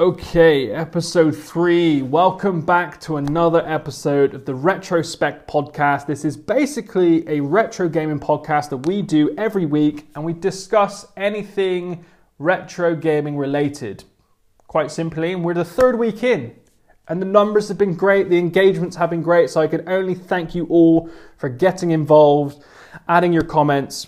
Okay, 0.00 0.70
episode 0.70 1.36
three. 1.36 2.02
Welcome 2.02 2.60
back 2.60 3.00
to 3.00 3.16
another 3.16 3.66
episode 3.66 4.32
of 4.32 4.44
the 4.44 4.54
Retrospect 4.54 5.48
podcast. 5.48 6.06
This 6.06 6.24
is 6.24 6.36
basically 6.36 7.28
a 7.28 7.40
retro 7.40 7.88
gaming 7.88 8.20
podcast 8.20 8.70
that 8.70 8.86
we 8.86 9.02
do 9.02 9.34
every 9.36 9.66
week 9.66 10.06
and 10.14 10.24
we 10.24 10.34
discuss 10.34 11.04
anything 11.16 12.04
retro 12.38 12.94
gaming 12.94 13.36
related. 13.36 14.04
Quite 14.68 14.92
simply, 14.92 15.32
and 15.32 15.42
we're 15.44 15.52
the 15.52 15.64
third 15.64 15.98
week 15.98 16.22
in. 16.22 16.54
And 17.08 17.20
the 17.20 17.26
numbers 17.26 17.66
have 17.66 17.78
been 17.78 17.96
great, 17.96 18.30
the 18.30 18.38
engagements 18.38 18.94
have 18.94 19.10
been 19.10 19.22
great, 19.22 19.50
so 19.50 19.60
I 19.60 19.66
can 19.66 19.88
only 19.88 20.14
thank 20.14 20.54
you 20.54 20.66
all 20.66 21.10
for 21.38 21.48
getting 21.48 21.90
involved, 21.90 22.62
adding 23.08 23.32
your 23.32 23.42
comments, 23.42 24.06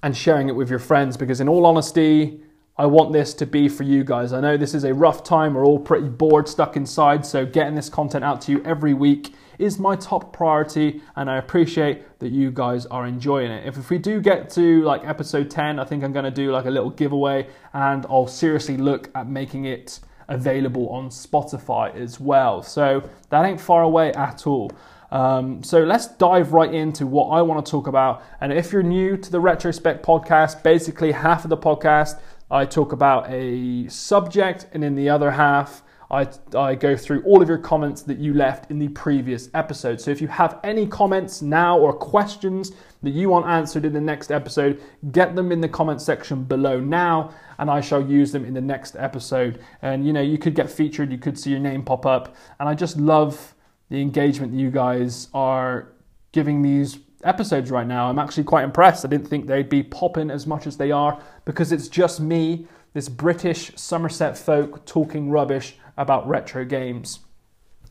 and 0.00 0.16
sharing 0.16 0.48
it 0.48 0.54
with 0.54 0.70
your 0.70 0.78
friends 0.78 1.16
because, 1.16 1.40
in 1.40 1.48
all 1.48 1.66
honesty, 1.66 2.40
I 2.78 2.86
want 2.86 3.12
this 3.12 3.34
to 3.34 3.46
be 3.46 3.68
for 3.68 3.82
you 3.82 4.04
guys. 4.04 4.32
I 4.32 4.40
know 4.40 4.56
this 4.56 4.72
is 4.72 4.84
a 4.84 4.94
rough 4.94 5.24
time. 5.24 5.54
We're 5.54 5.66
all 5.66 5.80
pretty 5.80 6.08
bored, 6.08 6.48
stuck 6.48 6.76
inside. 6.76 7.26
So, 7.26 7.44
getting 7.44 7.74
this 7.74 7.88
content 7.88 8.22
out 8.22 8.40
to 8.42 8.52
you 8.52 8.62
every 8.64 8.94
week 8.94 9.34
is 9.58 9.80
my 9.80 9.96
top 9.96 10.32
priority. 10.32 11.02
And 11.16 11.28
I 11.28 11.38
appreciate 11.38 12.20
that 12.20 12.30
you 12.30 12.52
guys 12.52 12.86
are 12.86 13.04
enjoying 13.04 13.50
it. 13.50 13.66
If, 13.66 13.78
if 13.78 13.90
we 13.90 13.98
do 13.98 14.20
get 14.20 14.48
to 14.50 14.84
like 14.84 15.04
episode 15.04 15.50
10, 15.50 15.80
I 15.80 15.84
think 15.84 16.04
I'm 16.04 16.12
going 16.12 16.24
to 16.24 16.30
do 16.30 16.52
like 16.52 16.66
a 16.66 16.70
little 16.70 16.90
giveaway 16.90 17.48
and 17.72 18.06
I'll 18.08 18.28
seriously 18.28 18.76
look 18.76 19.10
at 19.16 19.28
making 19.28 19.64
it 19.64 19.98
available 20.28 20.88
on 20.90 21.08
Spotify 21.08 21.92
as 21.96 22.20
well. 22.20 22.62
So, 22.62 23.02
that 23.30 23.44
ain't 23.44 23.60
far 23.60 23.82
away 23.82 24.12
at 24.12 24.46
all. 24.46 24.70
Um, 25.10 25.62
so 25.62 25.82
let's 25.84 26.06
dive 26.06 26.52
right 26.52 26.72
into 26.72 27.06
what 27.06 27.28
I 27.28 27.40
want 27.40 27.64
to 27.64 27.70
talk 27.70 27.86
about. 27.86 28.22
And 28.42 28.52
if 28.52 28.72
you're 28.72 28.82
new 28.82 29.16
to 29.16 29.30
the 29.32 29.40
Retrospect 29.40 30.04
podcast, 30.04 30.62
basically 30.62 31.12
half 31.12 31.44
of 31.44 31.48
the 31.48 31.56
podcast 31.56 32.20
I 32.50 32.64
talk 32.64 32.92
about 32.92 33.30
a 33.30 33.88
subject, 33.88 34.66
and 34.72 34.82
in 34.82 34.94
the 34.94 35.08
other 35.08 35.30
half, 35.30 35.82
I, 36.10 36.26
I 36.56 36.74
go 36.74 36.96
through 36.96 37.22
all 37.24 37.42
of 37.42 37.48
your 37.48 37.58
comments 37.58 38.00
that 38.02 38.16
you 38.16 38.32
left 38.32 38.70
in 38.70 38.78
the 38.78 38.88
previous 38.88 39.50
episode. 39.52 40.00
So 40.00 40.10
if 40.10 40.22
you 40.22 40.28
have 40.28 40.58
any 40.64 40.86
comments 40.86 41.42
now 41.42 41.78
or 41.78 41.92
questions 41.92 42.72
that 43.02 43.10
you 43.10 43.28
want 43.28 43.46
answered 43.46 43.84
in 43.84 43.92
the 43.92 44.00
next 44.00 44.30
episode, 44.30 44.80
get 45.12 45.36
them 45.36 45.52
in 45.52 45.60
the 45.60 45.68
comment 45.68 46.00
section 46.00 46.44
below 46.44 46.80
now, 46.80 47.34
and 47.58 47.70
I 47.70 47.82
shall 47.82 48.02
use 48.02 48.32
them 48.32 48.46
in 48.46 48.54
the 48.54 48.60
next 48.62 48.96
episode. 48.96 49.60
And 49.82 50.06
you 50.06 50.14
know, 50.14 50.22
you 50.22 50.38
could 50.38 50.54
get 50.54 50.70
featured, 50.70 51.12
you 51.12 51.18
could 51.18 51.38
see 51.38 51.50
your 51.50 51.60
name 51.60 51.84
pop 51.84 52.06
up, 52.06 52.34
and 52.58 52.68
I 52.68 52.74
just 52.74 52.96
love 52.96 53.54
the 53.90 54.00
engagement 54.00 54.52
that 54.52 54.58
you 54.58 54.70
guys 54.70 55.28
are 55.34 55.92
giving 56.32 56.62
these 56.62 56.98
episodes 57.24 57.70
right 57.70 57.86
now. 57.86 58.08
I'm 58.08 58.18
actually 58.18 58.44
quite 58.44 58.64
impressed. 58.64 59.04
I 59.04 59.08
didn't 59.08 59.28
think 59.28 59.46
they'd 59.46 59.68
be 59.68 59.82
popping 59.82 60.30
as 60.30 60.46
much 60.46 60.66
as 60.66 60.76
they 60.76 60.90
are 60.90 61.20
because 61.44 61.72
it's 61.72 61.88
just 61.88 62.20
me, 62.20 62.66
this 62.92 63.08
British 63.08 63.72
Somerset 63.76 64.36
folk, 64.36 64.84
talking 64.86 65.30
rubbish 65.30 65.76
about 65.96 66.28
retro 66.28 66.64
games. 66.64 67.20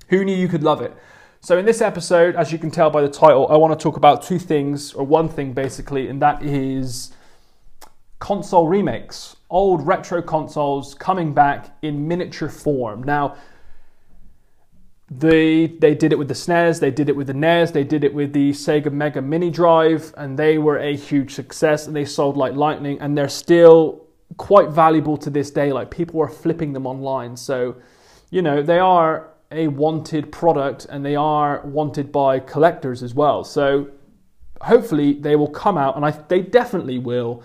Who 0.10 0.24
knew 0.24 0.36
you 0.36 0.48
could 0.48 0.64
love 0.64 0.82
it? 0.82 0.96
So, 1.40 1.58
in 1.58 1.66
this 1.66 1.82
episode, 1.82 2.36
as 2.36 2.52
you 2.52 2.58
can 2.58 2.72
tell 2.72 2.90
by 2.90 3.02
the 3.02 3.10
title, 3.10 3.48
I 3.50 3.58
want 3.58 3.78
to 3.78 3.82
talk 3.82 3.96
about 3.96 4.24
two 4.24 4.40
things, 4.40 4.94
or 4.94 5.06
one 5.06 5.30
thing 5.30 5.54
basically, 5.54 6.08
and 6.08 6.22
that 6.22 6.42
is 6.44 7.14
console 8.20 8.68
remakes. 8.68 9.36
Old 9.50 9.86
retro 9.86 10.22
consoles 10.22 10.94
coming 10.94 11.34
back 11.34 11.78
in 11.82 12.08
miniature 12.08 12.50
form. 12.50 13.04
Now, 13.04 13.38
they 15.10 15.68
they 15.68 15.96
did 15.96 16.12
it 16.12 16.18
with 16.18 16.28
the 16.28 16.34
SNES, 16.34 16.80
they 16.80 16.92
did 16.92 17.08
it 17.10 17.16
with 17.16 17.28
the 17.28 17.34
NES, 17.34 17.72
they 17.72 17.84
did 17.84 18.04
it 18.04 18.14
with 18.14 18.34
the 18.34 18.52
Sega 18.52 18.92
Mega 18.92 19.22
Mini 19.22 19.50
Drive, 19.50 20.14
and 20.18 20.38
they 20.38 20.58
were 20.58 20.80
a 20.80 20.96
huge 20.96 21.34
success 21.34 21.88
and 21.88 21.96
they 21.96 22.06
sold 22.06 22.36
like 22.36 22.54
lightning 22.54 23.00
and 23.00 23.18
they're 23.18 23.30
still 23.30 24.06
quite 24.36 24.70
valuable 24.70 25.18
to 25.18 25.30
this 25.30 25.50
day. 25.50 25.72
Like 25.72 25.90
people 25.90 26.22
are 26.22 26.28
flipping 26.28 26.74
them 26.74 26.86
online. 26.86 27.38
So, 27.38 27.78
you 28.32 28.42
know, 28.42 28.62
they 28.62 28.80
are 28.80 29.30
a 29.52 29.70
wanted 29.70 30.30
product 30.32 30.86
and 30.90 31.06
they 31.06 31.16
are 31.16 31.62
wanted 31.66 32.12
by 32.12 32.40
collectors 32.40 33.02
as 33.02 33.14
well. 33.14 33.46
So 33.46 33.90
hopefully 34.62 35.14
they 35.14 35.38
will 35.38 35.50
come 35.50 35.78
out 35.78 35.96
and 35.96 36.06
I 36.06 36.12
they 36.12 36.42
definitely 36.42 37.00
will 37.00 37.44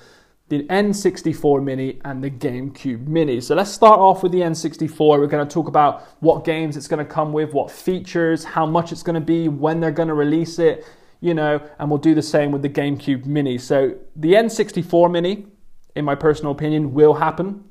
the 0.52 0.64
N64 0.64 1.64
Mini 1.64 1.98
and 2.04 2.22
the 2.22 2.30
GameCube 2.30 3.06
Mini. 3.06 3.40
So 3.40 3.54
let's 3.54 3.70
start 3.70 3.98
off 3.98 4.22
with 4.22 4.32
the 4.32 4.40
N64. 4.40 4.98
We're 4.98 5.26
going 5.26 5.48
to 5.48 5.50
talk 5.50 5.66
about 5.66 6.02
what 6.20 6.44
games 6.44 6.76
it's 6.76 6.86
going 6.86 7.02
to 7.02 7.10
come 7.10 7.32
with, 7.32 7.54
what 7.54 7.70
features, 7.70 8.44
how 8.44 8.66
much 8.66 8.92
it's 8.92 9.02
going 9.02 9.14
to 9.14 9.20
be, 9.22 9.48
when 9.48 9.80
they're 9.80 9.90
going 9.90 10.08
to 10.08 10.14
release 10.14 10.58
it, 10.58 10.84
you 11.22 11.32
know, 11.32 11.58
and 11.78 11.88
we'll 11.88 11.96
do 11.96 12.14
the 12.14 12.20
same 12.20 12.52
with 12.52 12.60
the 12.60 12.68
GameCube 12.68 13.24
Mini. 13.24 13.56
So 13.56 13.96
the 14.14 14.34
N64 14.34 15.10
Mini, 15.10 15.46
in 15.96 16.04
my 16.04 16.14
personal 16.14 16.52
opinion, 16.52 16.92
will 16.92 17.14
happen. 17.14 17.64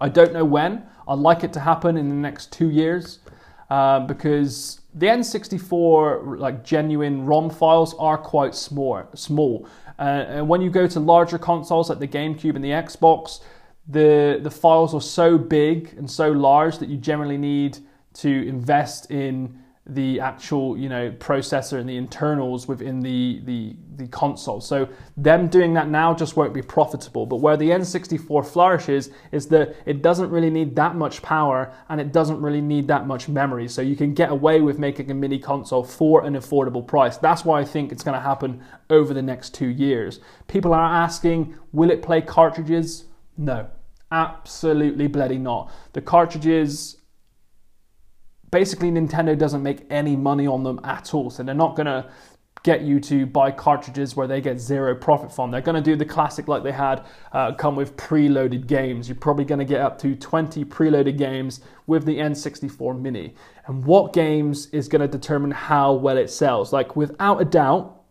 I 0.00 0.08
don't 0.08 0.32
know 0.32 0.46
when. 0.46 0.86
I'd 1.06 1.18
like 1.18 1.44
it 1.44 1.52
to 1.52 1.60
happen 1.60 1.98
in 1.98 2.08
the 2.08 2.14
next 2.14 2.50
two 2.50 2.70
years 2.70 3.18
uh, 3.68 4.00
because 4.00 4.80
the 4.94 5.08
N64 5.08 6.38
like 6.38 6.64
genuine 6.64 7.26
ROM 7.26 7.50
files 7.50 7.94
are 7.98 8.16
quite 8.16 8.54
small. 8.54 9.02
Small. 9.14 9.68
Uh, 9.98 10.02
and 10.28 10.48
when 10.48 10.60
you 10.60 10.70
go 10.70 10.86
to 10.86 11.00
larger 11.00 11.38
consoles 11.38 11.88
like 11.88 11.98
the 11.98 12.08
GameCube 12.08 12.56
and 12.56 12.64
the 12.64 12.70
Xbox, 12.70 13.40
the 13.88 14.40
the 14.42 14.50
files 14.50 14.94
are 14.94 15.00
so 15.00 15.36
big 15.38 15.94
and 15.96 16.10
so 16.10 16.32
large 16.32 16.78
that 16.78 16.88
you 16.88 16.96
generally 16.96 17.36
need 17.36 17.78
to 18.14 18.48
invest 18.48 19.10
in 19.10 19.62
the 19.86 20.18
actual 20.18 20.78
you 20.78 20.88
know 20.88 21.10
processor 21.10 21.78
and 21.78 21.86
the 21.86 21.96
internals 21.96 22.66
within 22.66 23.00
the, 23.00 23.40
the 23.44 23.76
the 23.96 24.08
console. 24.08 24.60
So 24.60 24.88
them 25.16 25.48
doing 25.48 25.74
that 25.74 25.88
now 25.88 26.14
just 26.14 26.36
won't 26.36 26.54
be 26.54 26.62
profitable. 26.62 27.26
But 27.26 27.36
where 27.36 27.56
the 27.56 27.68
n64 27.70 28.46
flourishes 28.46 29.10
is 29.30 29.46
that 29.48 29.76
it 29.84 30.00
doesn't 30.00 30.30
really 30.30 30.50
need 30.50 30.74
that 30.76 30.96
much 30.96 31.20
power 31.22 31.72
and 31.88 32.00
it 32.00 32.12
doesn't 32.12 32.40
really 32.40 32.62
need 32.62 32.88
that 32.88 33.06
much 33.06 33.28
memory. 33.28 33.68
So 33.68 33.82
you 33.82 33.94
can 33.94 34.14
get 34.14 34.30
away 34.30 34.62
with 34.62 34.78
making 34.78 35.10
a 35.10 35.14
mini 35.14 35.38
console 35.38 35.84
for 35.84 36.24
an 36.24 36.34
affordable 36.34 36.86
price. 36.86 37.18
That's 37.18 37.44
why 37.44 37.60
i 37.60 37.64
think 37.64 37.92
it's 37.92 38.02
going 38.02 38.16
to 38.16 38.20
happen 38.20 38.62
over 38.88 39.12
the 39.12 39.22
next 39.22 39.54
two 39.54 39.68
years. 39.68 40.20
People 40.48 40.72
are 40.72 40.94
asking 41.04 41.56
will 41.72 41.90
it 41.90 42.02
play 42.02 42.22
cartridges? 42.22 43.04
No. 43.36 43.68
Absolutely 44.10 45.08
bloody 45.08 45.38
not. 45.38 45.70
The 45.92 46.00
cartridges 46.00 46.98
basically 48.54 48.88
Nintendo 48.88 49.36
doesn't 49.36 49.64
make 49.64 49.84
any 49.90 50.14
money 50.14 50.46
on 50.46 50.62
them 50.62 50.78
at 50.84 51.12
all. 51.12 51.28
So 51.28 51.42
they're 51.42 51.56
not 51.56 51.74
going 51.74 51.86
to 51.86 52.08
get 52.62 52.82
you 52.82 53.00
to 53.00 53.26
buy 53.26 53.50
cartridges 53.50 54.14
where 54.14 54.28
they 54.28 54.40
get 54.40 54.60
zero 54.60 54.94
profit 54.94 55.32
from. 55.32 55.50
They're 55.50 55.60
going 55.60 55.74
to 55.74 55.82
do 55.82 55.96
the 55.96 56.04
classic 56.04 56.46
like 56.46 56.62
they 56.62 56.70
had 56.70 57.04
uh, 57.32 57.54
come 57.54 57.74
with 57.74 57.96
preloaded 57.96 58.68
games. 58.68 59.08
You're 59.08 59.16
probably 59.16 59.44
going 59.44 59.58
to 59.58 59.64
get 59.64 59.80
up 59.80 59.98
to 60.02 60.14
20 60.14 60.64
preloaded 60.66 61.18
games 61.18 61.62
with 61.88 62.06
the 62.06 62.16
N64 62.18 63.00
Mini. 63.00 63.34
And 63.66 63.84
what 63.84 64.12
games 64.12 64.66
is 64.66 64.86
going 64.86 65.02
to 65.02 65.08
determine 65.08 65.50
how 65.50 65.94
well 65.94 66.16
it 66.16 66.30
sells? 66.30 66.72
Like 66.72 66.94
without 66.94 67.42
a 67.42 67.44
doubt, 67.44 68.02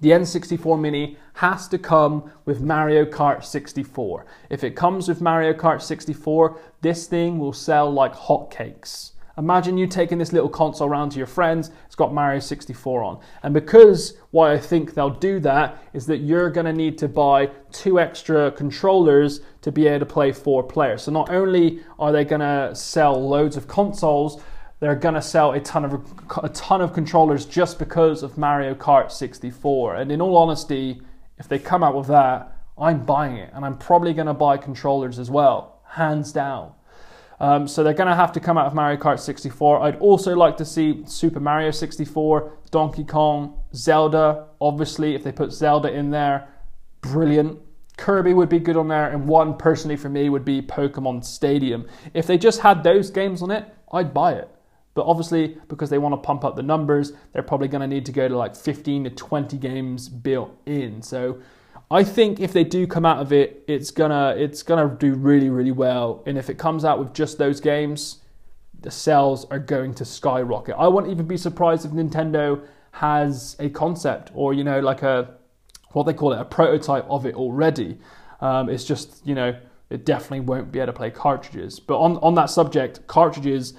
the 0.00 0.10
N64 0.10 0.80
Mini 0.80 1.18
has 1.34 1.66
to 1.66 1.78
come 1.78 2.30
with 2.44 2.60
Mario 2.60 3.04
Kart 3.04 3.42
64. 3.42 4.24
If 4.50 4.62
it 4.62 4.76
comes 4.76 5.08
with 5.08 5.20
Mario 5.20 5.52
Kart 5.52 5.82
64, 5.82 6.60
this 6.80 7.08
thing 7.08 7.40
will 7.40 7.52
sell 7.52 7.90
like 7.90 8.14
hotcakes. 8.14 9.13
Imagine 9.36 9.76
you 9.76 9.86
taking 9.86 10.18
this 10.18 10.32
little 10.32 10.48
console 10.48 10.88
around 10.88 11.10
to 11.10 11.18
your 11.18 11.26
friends, 11.26 11.70
it's 11.86 11.96
got 11.96 12.14
Mario 12.14 12.38
64 12.38 13.02
on. 13.02 13.20
And 13.42 13.52
because 13.52 14.16
why 14.30 14.52
I 14.52 14.58
think 14.58 14.94
they'll 14.94 15.10
do 15.10 15.40
that 15.40 15.82
is 15.92 16.06
that 16.06 16.18
you're 16.18 16.50
going 16.50 16.66
to 16.66 16.72
need 16.72 16.98
to 16.98 17.08
buy 17.08 17.46
two 17.72 17.98
extra 17.98 18.52
controllers 18.52 19.40
to 19.62 19.72
be 19.72 19.88
able 19.88 20.00
to 20.00 20.06
play 20.06 20.30
four 20.30 20.62
players. 20.62 21.02
So 21.02 21.12
not 21.12 21.30
only 21.30 21.82
are 21.98 22.12
they 22.12 22.24
going 22.24 22.40
to 22.40 22.74
sell 22.74 23.28
loads 23.28 23.56
of 23.56 23.66
consoles, 23.66 24.40
they're 24.78 24.94
going 24.94 25.14
to 25.14 25.22
sell 25.22 25.52
a 25.52 25.60
ton 25.60 25.84
of 25.84 26.04
a 26.42 26.48
ton 26.50 26.80
of 26.80 26.92
controllers 26.92 27.46
just 27.46 27.78
because 27.78 28.22
of 28.22 28.36
Mario 28.36 28.74
Kart 28.74 29.10
64. 29.10 29.96
And 29.96 30.12
in 30.12 30.20
all 30.20 30.36
honesty, 30.36 31.00
if 31.38 31.48
they 31.48 31.58
come 31.58 31.82
out 31.82 31.96
with 31.96 32.08
that, 32.08 32.56
I'm 32.76 33.04
buying 33.04 33.36
it 33.36 33.50
and 33.54 33.64
I'm 33.64 33.78
probably 33.78 34.12
going 34.12 34.26
to 34.26 34.34
buy 34.34 34.58
controllers 34.58 35.18
as 35.18 35.30
well, 35.30 35.80
hands 35.90 36.32
down. 36.32 36.72
Um, 37.40 37.66
so 37.66 37.82
they're 37.82 37.94
going 37.94 38.08
to 38.08 38.14
have 38.14 38.32
to 38.32 38.40
come 38.40 38.56
out 38.56 38.66
of 38.66 38.74
Mario 38.74 38.98
Kart 39.00 39.18
64. 39.18 39.82
I'd 39.82 39.96
also 39.96 40.34
like 40.34 40.56
to 40.58 40.64
see 40.64 41.02
Super 41.06 41.40
Mario 41.40 41.70
64, 41.70 42.58
Donkey 42.70 43.04
Kong, 43.04 43.58
Zelda. 43.74 44.46
Obviously, 44.60 45.14
if 45.14 45.24
they 45.24 45.32
put 45.32 45.52
Zelda 45.52 45.92
in 45.92 46.10
there, 46.10 46.48
brilliant. 47.00 47.58
Kirby 47.96 48.34
would 48.34 48.48
be 48.48 48.58
good 48.58 48.76
on 48.76 48.88
there, 48.88 49.10
and 49.10 49.26
one 49.26 49.56
personally 49.56 49.96
for 49.96 50.08
me 50.08 50.28
would 50.28 50.44
be 50.44 50.60
Pokemon 50.60 51.24
Stadium. 51.24 51.86
If 52.12 52.26
they 52.26 52.38
just 52.38 52.60
had 52.60 52.82
those 52.82 53.10
games 53.10 53.42
on 53.42 53.50
it, 53.50 53.66
I'd 53.92 54.12
buy 54.12 54.34
it. 54.34 54.48
But 54.94 55.06
obviously, 55.06 55.58
because 55.68 55.90
they 55.90 55.98
want 55.98 56.12
to 56.12 56.24
pump 56.24 56.44
up 56.44 56.56
the 56.56 56.62
numbers, 56.62 57.12
they're 57.32 57.42
probably 57.42 57.68
going 57.68 57.80
to 57.80 57.86
need 57.86 58.06
to 58.06 58.12
go 58.12 58.28
to 58.28 58.36
like 58.36 58.56
15 58.56 59.04
to 59.04 59.10
20 59.10 59.56
games 59.58 60.08
built 60.08 60.56
in. 60.66 61.02
So 61.02 61.40
I 61.94 62.02
think 62.02 62.40
if 62.40 62.52
they 62.52 62.64
do 62.64 62.88
come 62.88 63.06
out 63.06 63.18
of 63.18 63.32
it, 63.32 63.62
it's 63.68 63.92
gonna 63.92 64.34
it's 64.36 64.64
gonna 64.64 64.96
do 64.98 65.14
really 65.14 65.48
really 65.48 65.70
well. 65.70 66.24
And 66.26 66.36
if 66.36 66.50
it 66.50 66.58
comes 66.58 66.84
out 66.84 66.98
with 66.98 67.12
just 67.12 67.38
those 67.38 67.60
games, 67.60 68.18
the 68.80 68.90
sales 68.90 69.44
are 69.46 69.60
going 69.60 69.94
to 69.94 70.04
skyrocket. 70.04 70.74
I 70.76 70.88
wouldn't 70.88 71.12
even 71.12 71.28
be 71.28 71.36
surprised 71.36 71.86
if 71.86 71.92
Nintendo 71.92 72.66
has 72.90 73.54
a 73.60 73.68
concept 73.70 74.32
or 74.34 74.54
you 74.54 74.64
know 74.64 74.80
like 74.80 75.02
a 75.02 75.36
what 75.92 76.02
they 76.06 76.14
call 76.14 76.32
it 76.32 76.40
a 76.40 76.44
prototype 76.44 77.06
of 77.08 77.26
it 77.26 77.36
already. 77.36 77.98
Um, 78.40 78.68
it's 78.68 78.84
just 78.84 79.24
you 79.24 79.36
know 79.36 79.56
it 79.88 80.04
definitely 80.04 80.40
won't 80.40 80.72
be 80.72 80.80
able 80.80 80.86
to 80.86 80.92
play 80.94 81.12
cartridges. 81.12 81.78
But 81.78 82.00
on, 82.00 82.16
on 82.16 82.34
that 82.34 82.50
subject, 82.50 83.06
cartridges, 83.06 83.74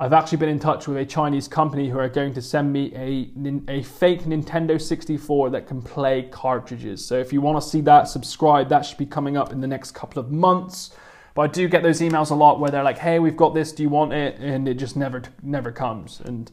I've 0.00 0.12
actually 0.12 0.38
been 0.38 0.48
in 0.48 0.60
touch 0.60 0.86
with 0.86 0.96
a 0.96 1.04
Chinese 1.04 1.48
company 1.48 1.88
who 1.88 1.98
are 1.98 2.08
going 2.08 2.32
to 2.34 2.42
send 2.42 2.72
me 2.72 2.92
a, 2.94 3.30
a 3.68 3.82
fake 3.82 4.22
Nintendo 4.22 4.80
64 4.80 5.50
that 5.50 5.66
can 5.66 5.82
play 5.82 6.22
cartridges. 6.30 7.04
So 7.04 7.18
if 7.18 7.32
you 7.32 7.40
want 7.40 7.60
to 7.60 7.68
see 7.68 7.80
that, 7.80 8.06
subscribe. 8.06 8.68
That 8.68 8.86
should 8.86 8.98
be 8.98 9.06
coming 9.06 9.36
up 9.36 9.50
in 9.50 9.60
the 9.60 9.66
next 9.66 9.92
couple 9.92 10.20
of 10.20 10.30
months. 10.30 10.90
But 11.34 11.42
I 11.42 11.46
do 11.48 11.66
get 11.66 11.82
those 11.82 12.00
emails 12.00 12.30
a 12.30 12.34
lot 12.34 12.60
where 12.60 12.70
they're 12.70 12.84
like, 12.84 12.98
"Hey, 12.98 13.18
we've 13.18 13.36
got 13.36 13.54
this. 13.54 13.72
Do 13.72 13.82
you 13.82 13.88
want 13.88 14.12
it?" 14.12 14.38
And 14.38 14.68
it 14.68 14.74
just 14.74 14.96
never 14.96 15.22
never 15.42 15.72
comes. 15.72 16.20
And 16.24 16.50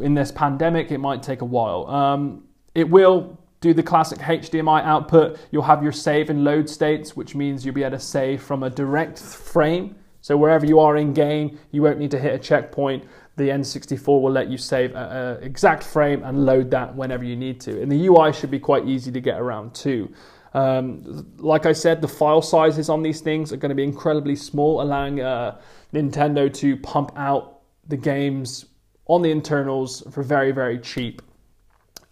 in 0.00 0.14
this 0.14 0.32
pandemic, 0.32 0.90
it 0.90 0.98
might 0.98 1.22
take 1.22 1.42
a 1.42 1.44
while. 1.44 1.86
Um, 1.86 2.42
it 2.74 2.90
will 2.90 3.38
do 3.60 3.72
the 3.72 3.82
classic 3.84 4.18
HDMI 4.18 4.84
output. 4.84 5.38
You'll 5.52 5.62
have 5.62 5.82
your 5.82 5.92
save 5.92 6.28
and 6.28 6.42
load 6.42 6.68
states, 6.68 7.16
which 7.16 7.36
means 7.36 7.64
you'll 7.64 7.74
be 7.74 7.84
able 7.84 7.98
to 7.98 8.04
save 8.04 8.42
from 8.42 8.64
a 8.64 8.70
direct 8.70 9.18
frame. 9.18 9.96
So 10.24 10.38
wherever 10.38 10.64
you 10.64 10.80
are 10.80 10.96
in 10.96 11.12
game, 11.12 11.58
you 11.70 11.82
won't 11.82 11.98
need 11.98 12.10
to 12.12 12.18
hit 12.18 12.34
a 12.34 12.38
checkpoint. 12.38 13.04
The 13.36 13.50
N64 13.50 14.22
will 14.22 14.30
let 14.30 14.48
you 14.48 14.56
save 14.56 14.94
an 14.94 15.42
exact 15.42 15.82
frame 15.82 16.22
and 16.22 16.46
load 16.46 16.70
that 16.70 16.96
whenever 16.96 17.24
you 17.24 17.36
need 17.36 17.60
to. 17.60 17.82
And 17.82 17.92
the 17.92 18.06
UI 18.06 18.32
should 18.32 18.50
be 18.50 18.58
quite 18.58 18.86
easy 18.86 19.12
to 19.12 19.20
get 19.20 19.38
around 19.38 19.74
too. 19.74 20.10
Um, 20.54 21.26
like 21.36 21.66
I 21.66 21.74
said, 21.74 22.00
the 22.00 22.08
file 22.08 22.40
sizes 22.40 22.88
on 22.88 23.02
these 23.02 23.20
things 23.20 23.52
are 23.52 23.58
going 23.58 23.68
to 23.68 23.74
be 23.74 23.84
incredibly 23.84 24.34
small, 24.34 24.80
allowing 24.80 25.20
uh, 25.20 25.60
Nintendo 25.92 26.50
to 26.54 26.78
pump 26.78 27.12
out 27.16 27.60
the 27.86 27.98
games 27.98 28.64
on 29.04 29.20
the 29.20 29.30
internals 29.30 30.04
for 30.10 30.22
very, 30.22 30.52
very 30.52 30.78
cheap. 30.78 31.20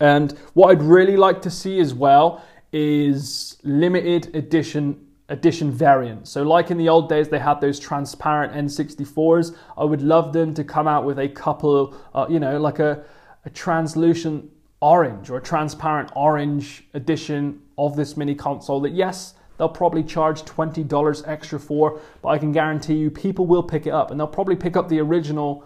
And 0.00 0.32
what 0.52 0.70
I'd 0.70 0.82
really 0.82 1.16
like 1.16 1.40
to 1.40 1.50
see 1.50 1.80
as 1.80 1.94
well 1.94 2.44
is 2.74 3.56
limited 3.62 4.36
edition 4.36 5.06
edition 5.28 5.70
variants. 5.70 6.30
So 6.30 6.42
like 6.42 6.70
in 6.70 6.78
the 6.78 6.88
old 6.88 7.08
days, 7.08 7.28
they 7.28 7.38
had 7.38 7.60
those 7.60 7.78
transparent 7.78 8.52
N64s. 8.52 9.56
I 9.76 9.84
would 9.84 10.02
love 10.02 10.32
them 10.32 10.52
to 10.54 10.64
come 10.64 10.86
out 10.86 11.04
with 11.04 11.18
a 11.18 11.28
couple, 11.28 11.96
uh, 12.14 12.26
you 12.28 12.40
know, 12.40 12.58
like 12.58 12.78
a, 12.78 13.04
a 13.44 13.50
translucent 13.50 14.50
orange 14.80 15.30
or 15.30 15.38
a 15.38 15.42
transparent 15.42 16.10
orange 16.16 16.84
edition 16.92 17.62
of 17.78 17.96
this 17.96 18.16
mini 18.16 18.34
console 18.34 18.80
that 18.80 18.92
yes, 18.92 19.34
they'll 19.56 19.68
probably 19.68 20.02
charge 20.02 20.42
$20 20.42 21.28
extra 21.28 21.58
for, 21.58 22.00
but 22.20 22.28
I 22.28 22.38
can 22.38 22.52
guarantee 22.52 22.94
you 22.94 23.10
people 23.10 23.46
will 23.46 23.62
pick 23.62 23.86
it 23.86 23.92
up 23.92 24.10
and 24.10 24.18
they'll 24.18 24.26
probably 24.26 24.56
pick 24.56 24.76
up 24.76 24.88
the 24.88 25.00
original 25.00 25.64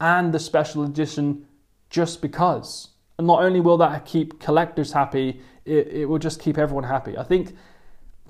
and 0.00 0.34
the 0.34 0.40
special 0.40 0.84
edition 0.84 1.46
just 1.90 2.20
because. 2.20 2.88
And 3.18 3.26
not 3.26 3.42
only 3.42 3.60
will 3.60 3.78
that 3.78 4.04
keep 4.04 4.40
collectors 4.40 4.92
happy, 4.92 5.40
it, 5.64 5.86
it 5.88 6.04
will 6.06 6.18
just 6.18 6.40
keep 6.40 6.58
everyone 6.58 6.84
happy. 6.84 7.16
I 7.16 7.22
think 7.22 7.54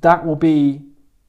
that 0.00 0.26
will 0.26 0.36
be 0.36 0.82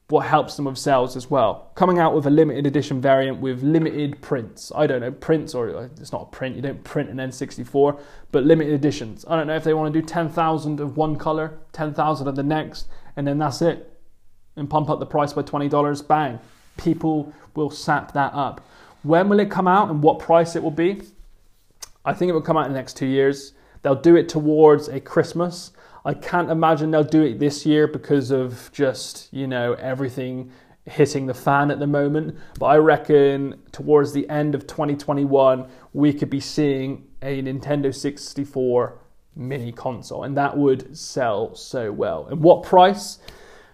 what 0.09 0.25
helps 0.25 0.55
them 0.55 0.65
with 0.65 0.77
sales 0.77 1.17
as 1.17 1.29
well. 1.29 1.71
Coming 1.75 1.99
out 1.99 2.15
with 2.15 2.25
a 2.25 2.29
limited 2.29 2.65
edition 2.65 3.01
variant 3.01 3.39
with 3.41 3.61
limited 3.61 4.21
prints. 4.21 4.71
I 4.73 4.87
don't 4.87 5.01
know, 5.01 5.11
prints, 5.11 5.53
or 5.53 5.75
uh, 5.75 5.89
it's 5.99 6.13
not 6.13 6.21
a 6.21 6.25
print, 6.25 6.55
you 6.55 6.61
don't 6.61 6.83
print 6.83 7.09
an 7.09 7.17
N64, 7.17 7.99
but 8.31 8.45
limited 8.45 8.73
editions. 8.73 9.25
I 9.27 9.35
don't 9.35 9.47
know 9.47 9.55
if 9.55 9.65
they 9.65 9.73
want 9.73 9.93
to 9.93 10.01
do 10.01 10.05
10,000 10.05 10.79
of 10.79 10.95
one 10.95 11.17
color, 11.17 11.59
10,000 11.73 12.27
of 12.27 12.35
the 12.35 12.43
next, 12.43 12.87
and 13.17 13.27
then 13.27 13.37
that's 13.37 13.61
it. 13.61 13.99
And 14.55 14.69
pump 14.69 14.89
up 14.89 14.99
the 14.99 15.05
price 15.05 15.33
by 15.33 15.43
$20, 15.43 16.07
bang. 16.07 16.39
People 16.77 17.33
will 17.53 17.69
sap 17.69 18.13
that 18.13 18.33
up. 18.33 18.65
When 19.03 19.27
will 19.27 19.39
it 19.39 19.51
come 19.51 19.67
out 19.67 19.89
and 19.89 20.01
what 20.01 20.19
price 20.19 20.55
it 20.55 20.63
will 20.63 20.71
be? 20.71 21.01
I 22.05 22.13
think 22.13 22.29
it 22.29 22.33
will 22.33 22.41
come 22.41 22.55
out 22.55 22.65
in 22.65 22.71
the 22.71 22.77
next 22.77 22.95
two 22.95 23.05
years. 23.05 23.53
They'll 23.81 23.95
do 23.95 24.15
it 24.15 24.29
towards 24.29 24.87
a 24.87 24.99
Christmas. 25.01 25.71
I 26.07 26.13
can't 26.13 26.49
imagine 26.49 26.89
they'll 26.89 27.03
do 27.03 27.23
it 27.23 27.37
this 27.37 27.65
year 27.65 27.85
because 27.85 28.31
of 28.31 28.71
just, 28.71 29.27
you 29.33 29.45
know, 29.45 29.73
everything 29.73 30.51
hitting 30.85 31.25
the 31.25 31.33
fan 31.33 31.69
at 31.69 31.79
the 31.79 31.87
moment. 31.87 32.37
But 32.57 32.67
I 32.67 32.77
reckon 32.77 33.61
towards 33.73 34.13
the 34.13 34.27
end 34.29 34.55
of 34.55 34.65
2021, 34.67 35.67
we 35.91 36.13
could 36.13 36.29
be 36.29 36.39
seeing 36.39 37.05
a 37.21 37.41
Nintendo 37.41 37.93
64 37.93 38.97
mini 39.35 39.73
console, 39.73 40.23
and 40.23 40.37
that 40.37 40.55
would 40.55 40.97
sell 40.97 41.53
so 41.55 41.91
well. 41.91 42.27
And 42.27 42.41
what 42.41 42.63
price? 42.63 43.19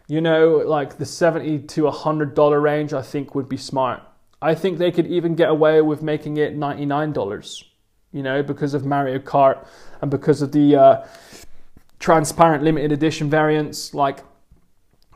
You 0.07 0.19
know, 0.19 0.63
like 0.65 0.97
the 0.97 1.05
70 1.05 1.59
to 1.59 1.83
$100 1.83 2.63
range, 2.63 2.93
I 2.93 3.03
think 3.03 3.35
would 3.35 3.47
be 3.47 3.57
smart. 3.57 4.01
I 4.41 4.55
think 4.55 4.79
they 4.79 4.91
could 4.91 5.05
even 5.05 5.35
get 5.35 5.49
away 5.51 5.81
with 5.81 6.01
making 6.01 6.37
it 6.37 6.57
$99 6.57 7.63
you 8.13 8.21
know, 8.21 8.43
because 8.43 8.75
of 8.75 8.85
Mario 8.85 9.17
Kart 9.19 9.65
and 10.01 10.09
because 10.09 10.41
of 10.41 10.51
the 10.51 10.75
uh, 10.75 11.07
transparent 12.03 12.61
limited 12.61 12.91
edition 12.91 13.29
variants. 13.29 13.93
Like, 13.93 14.25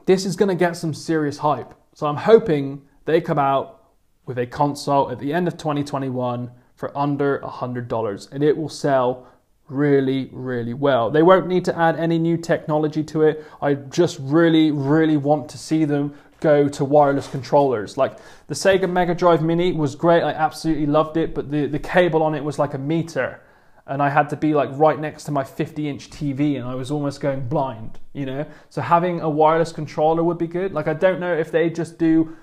this 0.06 0.25
is 0.25 0.38
going 0.38 0.48
to 0.48 0.56
get 0.56 0.78
some 0.78 0.94
serious 0.94 1.39
hype. 1.39 1.74
So 1.94 2.07
I'm 2.07 2.16
hoping 2.16 2.81
they 3.04 3.19
come 3.19 3.38
out 3.38 3.89
with 4.25 4.38
a 4.38 4.48
console 4.48 5.12
at 5.12 5.19
the 5.19 5.34
end 5.34 5.50
of 5.50 5.57
2021 5.57 6.50
for 6.78 6.98
under 6.98 7.39
$100 7.39 8.31
and 8.31 8.42
it 8.42 8.56
will 8.56 8.69
sell 8.69 9.28
really, 9.68 10.30
really 10.31 10.74
well. 10.74 11.12
They 11.12 11.24
won't 11.24 11.48
need 11.48 11.66
to 11.66 11.78
add 11.78 12.00
any 12.00 12.18
new 12.18 12.38
technology 12.38 13.04
to 13.04 13.24
it. 13.24 13.44
I 13.62 13.74
just 13.74 14.18
really, 14.22 14.72
really 14.72 15.18
want 15.18 15.50
to 15.50 15.57
see 15.57 15.83
them 15.83 16.16
go 16.40 16.69
to 16.69 16.86
wireless 16.86 17.28
controllers. 17.28 17.98
Like 17.98 18.18
the 18.48 18.56
Sega 18.56 18.90
Mega 18.90 19.13
Drive 19.13 19.42
Mini 19.42 19.74
was 19.74 19.94
great, 19.94 20.24
I 20.24 20.31
absolutely 20.31 20.86
loved 20.86 21.18
it, 21.18 21.36
but 21.36 21.51
the, 21.51 21.66
the 21.66 21.80
cable 21.80 22.24
on 22.24 22.33
it 22.33 22.45
was 22.45 22.57
like 22.57 22.75
a 22.75 22.78
meter. 22.78 23.42
And 23.88 24.01
I 24.01 24.10
had 24.10 24.30
to 24.30 24.36
be 24.36 24.54
like 24.54 24.69
right 24.74 25.00
next 25.00 25.24
to 25.25 25.31
my 25.31 25.44
50 25.44 25.88
inch 25.88 26.10
TV 26.10 26.57
and 26.57 26.66
I 26.68 26.75
was 26.75 26.92
almost 26.92 27.22
going 27.22 27.48
blind, 27.48 28.00
you 28.13 28.25
know? 28.25 28.45
So 28.69 28.81
having 28.81 29.22
a 29.22 29.30
wireless 29.30 29.72
controller 29.72 30.24
would 30.24 30.38
be 30.38 30.48
good. 30.48 30.74
Like 30.74 30.88
I 30.88 30.94
don't 30.94 31.19
know 31.19 31.34
if 31.34 31.51
they 31.51 31.69
just 31.69 31.98
do 31.98 32.36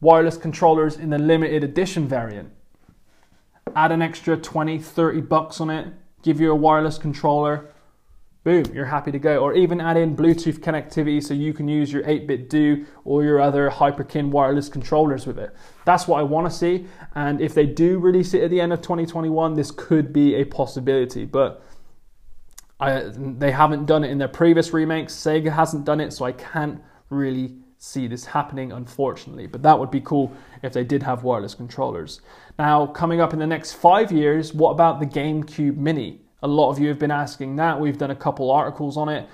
wireless 0.00 0.36
controllers 0.36 0.96
in 0.96 1.10
the 1.10 1.18
limited 1.18 1.64
edition 1.64 2.06
variant. 2.06 2.52
Add 3.74 3.90
an 3.92 4.00
extra 4.00 4.36
20, 4.36 4.78
30 4.78 5.20
bucks 5.22 5.60
on 5.60 5.70
it, 5.70 5.92
give 6.22 6.40
you 6.40 6.52
a 6.52 6.54
wireless 6.54 6.98
controller, 6.98 7.70
boom, 8.46 8.64
you're 8.72 8.84
happy 8.84 9.10
to 9.10 9.18
go. 9.18 9.38
Or 9.38 9.54
even 9.54 9.80
add 9.80 9.96
in 9.96 10.16
Bluetooth 10.16 10.60
connectivity 10.60 11.20
so 11.20 11.34
you 11.34 11.52
can 11.52 11.66
use 11.66 11.92
your 11.92 12.04
8BitDo 12.04 12.86
or 13.04 13.24
your 13.24 13.40
other 13.40 13.68
Hyperkin 13.68 14.30
wireless 14.30 14.68
controllers 14.68 15.26
with 15.26 15.36
it. 15.36 15.52
That's 15.84 16.06
what 16.06 16.20
I 16.20 16.22
want 16.22 16.48
to 16.48 16.56
see. 16.56 16.86
And 17.16 17.40
if 17.40 17.54
they 17.54 17.66
do 17.66 17.98
release 17.98 18.34
it 18.34 18.44
at 18.44 18.50
the 18.50 18.60
end 18.60 18.72
of 18.72 18.82
2021, 18.82 19.54
this 19.54 19.72
could 19.72 20.12
be 20.12 20.36
a 20.36 20.44
possibility. 20.44 21.24
But 21.24 21.60
I, 22.78 23.10
they 23.16 23.50
haven't 23.50 23.86
done 23.86 24.04
it 24.04 24.12
in 24.12 24.18
their 24.18 24.28
previous 24.28 24.72
remakes. 24.72 25.12
Sega 25.12 25.52
hasn't 25.52 25.84
done 25.84 26.00
it, 26.00 26.12
so 26.12 26.24
I 26.24 26.30
can't 26.30 26.80
really 27.10 27.56
see 27.78 28.06
this 28.06 28.26
happening, 28.26 28.70
unfortunately. 28.70 29.48
But 29.48 29.64
that 29.64 29.76
would 29.76 29.90
be 29.90 30.02
cool 30.02 30.32
if 30.62 30.72
they 30.72 30.84
did 30.84 31.02
have 31.02 31.24
wireless 31.24 31.56
controllers. 31.56 32.20
Now, 32.60 32.86
coming 32.86 33.20
up 33.20 33.32
in 33.32 33.40
the 33.40 33.46
next 33.46 33.72
five 33.72 34.12
years, 34.12 34.54
what 34.54 34.70
about 34.70 35.00
the 35.00 35.06
GameCube 35.06 35.76
Mini? 35.76 36.20
A 36.46 36.54
lot 36.60 36.70
of 36.70 36.78
you 36.78 36.86
have 36.90 36.98
been 37.00 37.10
asking 37.10 37.56
that. 37.56 37.80
We've 37.80 37.98
done 37.98 38.12
a 38.12 38.14
couple 38.14 38.52
articles 38.52 38.96
on 38.96 39.08
it. 39.08 39.28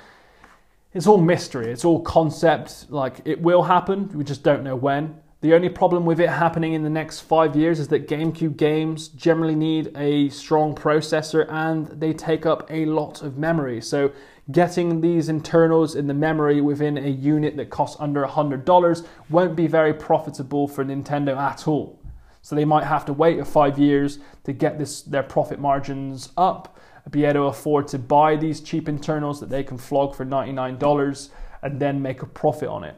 It's 0.94 1.06
all 1.06 1.18
mystery, 1.18 1.70
it's 1.70 1.84
all 1.84 2.00
concept. 2.00 2.86
Like 2.88 3.20
it 3.26 3.38
will 3.38 3.64
happen, 3.64 4.08
we 4.14 4.24
just 4.24 4.42
don't 4.42 4.64
know 4.64 4.76
when. 4.76 5.20
The 5.42 5.52
only 5.52 5.68
problem 5.68 6.06
with 6.06 6.20
it 6.20 6.30
happening 6.30 6.72
in 6.72 6.82
the 6.84 6.88
next 6.88 7.20
five 7.20 7.54
years 7.54 7.80
is 7.80 7.88
that 7.88 8.08
GameCube 8.08 8.56
games 8.56 9.08
generally 9.08 9.54
need 9.54 9.94
a 9.94 10.30
strong 10.30 10.74
processor 10.74 11.44
and 11.50 11.88
they 11.88 12.14
take 12.14 12.46
up 12.46 12.66
a 12.70 12.86
lot 12.86 13.20
of 13.20 13.36
memory. 13.36 13.82
So, 13.82 14.12
getting 14.50 15.02
these 15.02 15.28
internals 15.28 15.94
in 15.94 16.06
the 16.06 16.14
memory 16.14 16.62
within 16.62 16.96
a 16.96 17.08
unit 17.08 17.58
that 17.58 17.68
costs 17.68 18.00
under 18.00 18.24
$100 18.24 19.06
won't 19.28 19.54
be 19.54 19.66
very 19.66 19.92
profitable 19.92 20.66
for 20.66 20.82
Nintendo 20.82 21.36
at 21.36 21.68
all. 21.68 22.00
So, 22.40 22.56
they 22.56 22.64
might 22.64 22.84
have 22.84 23.04
to 23.04 23.12
wait 23.12 23.46
five 23.46 23.78
years 23.78 24.18
to 24.44 24.54
get 24.54 24.78
this, 24.78 25.02
their 25.02 25.22
profit 25.22 25.58
margins 25.58 26.30
up 26.38 26.78
be 27.10 27.24
able 27.24 27.34
to 27.34 27.42
afford 27.42 27.88
to 27.88 27.98
buy 27.98 28.36
these 28.36 28.60
cheap 28.60 28.88
internals 28.88 29.40
that 29.40 29.50
they 29.50 29.62
can 29.62 29.78
flog 29.78 30.14
for 30.14 30.24
$99 30.24 31.30
and 31.62 31.80
then 31.80 32.00
make 32.02 32.22
a 32.22 32.26
profit 32.26 32.68
on 32.68 32.84
it. 32.84 32.96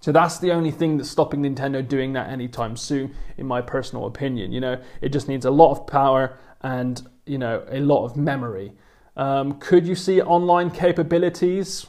So 0.00 0.10
that's 0.10 0.38
the 0.38 0.50
only 0.50 0.72
thing 0.72 0.96
that's 0.96 1.10
stopping 1.10 1.42
Nintendo 1.42 1.86
doing 1.86 2.12
that 2.14 2.28
anytime 2.28 2.76
soon, 2.76 3.14
in 3.36 3.46
my 3.46 3.62
personal 3.62 4.06
opinion. 4.06 4.50
You 4.50 4.60
know, 4.60 4.82
it 5.00 5.10
just 5.10 5.28
needs 5.28 5.44
a 5.44 5.50
lot 5.50 5.70
of 5.70 5.86
power 5.86 6.38
and 6.60 7.00
you 7.24 7.38
know 7.38 7.64
a 7.70 7.78
lot 7.80 8.04
of 8.04 8.16
memory. 8.16 8.72
Um, 9.16 9.60
could 9.60 9.86
you 9.86 9.94
see 9.94 10.20
online 10.20 10.70
capabilities? 10.70 11.86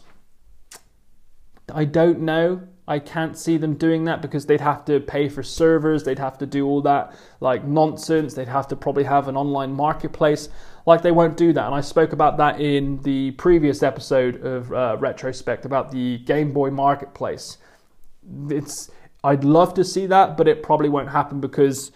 I 1.73 1.85
don't 1.85 2.19
know. 2.19 2.61
I 2.87 2.99
can't 2.99 3.37
see 3.37 3.57
them 3.57 3.75
doing 3.75 4.03
that 4.03 4.21
because 4.21 4.45
they'd 4.45 4.61
have 4.61 4.83
to 4.85 4.99
pay 4.99 5.29
for 5.29 5.41
servers, 5.41 6.03
they'd 6.03 6.19
have 6.19 6.37
to 6.39 6.45
do 6.45 6.67
all 6.67 6.81
that 6.81 7.15
like 7.39 7.63
nonsense, 7.63 8.33
they'd 8.33 8.49
have 8.49 8.67
to 8.67 8.75
probably 8.75 9.05
have 9.05 9.27
an 9.29 9.37
online 9.37 9.71
marketplace. 9.71 10.49
Like 10.85 11.01
they 11.01 11.11
won't 11.11 11.37
do 11.37 11.53
that. 11.53 11.65
And 11.65 11.75
I 11.75 11.81
spoke 11.81 12.13
about 12.13 12.37
that 12.37 12.59
in 12.59 13.01
the 13.03 13.31
previous 13.31 13.83
episode 13.83 14.43
of 14.43 14.71
uh, 14.73 14.97
Retrospect 14.99 15.65
about 15.65 15.91
the 15.91 16.17
Game 16.19 16.51
Boy 16.51 16.71
marketplace. 16.71 17.57
It's 18.49 18.89
I'd 19.23 19.43
love 19.43 19.73
to 19.75 19.83
see 19.83 20.05
that, 20.07 20.35
but 20.35 20.47
it 20.47 20.63
probably 20.63 20.89
won't 20.89 21.09
happen 21.09 21.39
because 21.39 21.91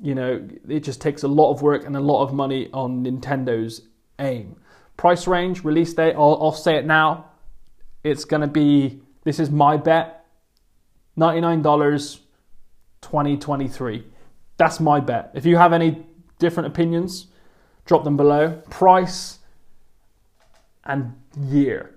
you 0.00 0.14
know 0.14 0.46
it 0.68 0.80
just 0.80 1.00
takes 1.00 1.22
a 1.22 1.28
lot 1.28 1.52
of 1.52 1.62
work 1.62 1.86
and 1.86 1.96
a 1.96 2.00
lot 2.00 2.22
of 2.22 2.32
money 2.32 2.68
on 2.72 3.04
Nintendo's 3.04 3.82
aim. 4.18 4.56
Price 4.96 5.28
range, 5.28 5.62
release 5.62 5.94
date, 5.94 6.14
I'll, 6.14 6.38
I'll 6.40 6.52
say 6.52 6.76
it 6.76 6.84
now. 6.84 7.26
It's 8.02 8.24
to 8.24 8.46
be 8.46 9.00
this 9.24 9.38
is 9.38 9.50
my 9.50 9.76
bet. 9.76 10.24
$99 11.18 12.20
2023. 13.00 14.04
That's 14.56 14.80
my 14.80 15.00
bet. 15.00 15.30
If 15.34 15.44
you 15.46 15.56
have 15.56 15.72
any 15.72 16.06
different 16.38 16.68
opinions, 16.68 17.26
drop 17.88 18.04
them 18.04 18.16
below. 18.16 18.62
Price 18.70 19.38
and 20.84 21.14
year. 21.40 21.94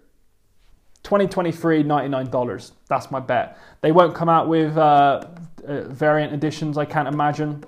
2023 1.03 1.83
$99 1.83 2.71
that's 2.88 3.10
my 3.10 3.19
bet 3.19 3.57
they 3.81 3.91
won't 3.91 4.13
come 4.13 4.29
out 4.29 4.48
with 4.48 4.77
uh, 4.77 5.25
uh, 5.67 5.81
variant 5.86 6.31
editions 6.31 6.77
i 6.77 6.86
can't 6.86 7.07
imagine 7.07 7.63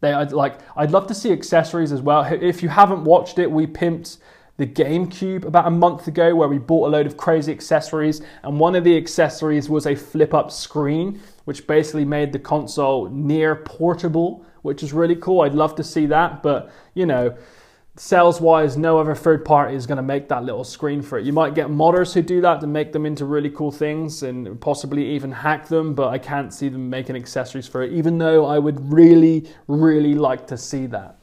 they 0.00 0.12
I'd 0.12 0.32
like 0.32 0.58
i'd 0.76 0.90
love 0.90 1.06
to 1.06 1.14
see 1.14 1.30
accessories 1.30 1.92
as 1.92 2.02
well 2.02 2.24
if 2.24 2.64
you 2.64 2.68
haven't 2.68 3.04
watched 3.04 3.38
it 3.38 3.48
we 3.48 3.68
pimped 3.68 4.18
the 4.56 4.66
GameCube 4.66 5.44
about 5.44 5.68
a 5.68 5.70
month 5.70 6.08
ago 6.08 6.34
where 6.34 6.48
we 6.48 6.58
bought 6.58 6.88
a 6.88 6.90
load 6.90 7.06
of 7.06 7.16
crazy 7.16 7.52
accessories 7.52 8.22
and 8.42 8.58
one 8.58 8.74
of 8.74 8.82
the 8.82 8.96
accessories 8.96 9.68
was 9.68 9.86
a 9.86 9.94
flip 9.94 10.34
up 10.34 10.50
screen 10.50 11.20
which 11.44 11.66
basically 11.68 12.04
made 12.04 12.32
the 12.32 12.38
console 12.40 13.08
near 13.10 13.54
portable 13.54 14.44
which 14.66 14.82
is 14.82 14.92
really 14.92 15.16
cool 15.16 15.40
I'd 15.40 15.54
love 15.54 15.74
to 15.76 15.84
see 15.84 16.04
that 16.06 16.42
but 16.42 16.70
you 16.94 17.06
know 17.06 17.34
sales 17.98 18.40
wise, 18.40 18.76
no 18.76 18.98
other 18.98 19.14
third 19.14 19.44
party 19.44 19.74
is 19.74 19.86
going 19.86 19.96
to 19.96 20.02
make 20.02 20.28
that 20.28 20.44
little 20.44 20.64
screen 20.64 21.00
for 21.02 21.18
it. 21.18 21.24
You 21.24 21.32
might 21.32 21.54
get 21.54 21.68
modders 21.68 22.12
who 22.12 22.22
do 22.22 22.40
that 22.42 22.60
to 22.60 22.66
make 22.66 22.92
them 22.92 23.06
into 23.06 23.24
really 23.24 23.50
cool 23.50 23.72
things 23.72 24.22
and 24.22 24.60
possibly 24.60 25.06
even 25.14 25.32
hack 25.32 25.68
them, 25.68 25.94
but 25.94 26.08
I 26.08 26.18
can't 26.18 26.52
see 26.52 26.68
them 26.68 26.90
making 26.90 27.16
accessories 27.16 27.66
for 27.66 27.82
it, 27.82 27.92
even 27.92 28.18
though 28.18 28.44
I 28.44 28.58
would 28.58 28.92
really, 28.92 29.48
really 29.66 30.14
like 30.14 30.46
to 30.48 30.58
see 30.58 30.86
that. 30.86 31.15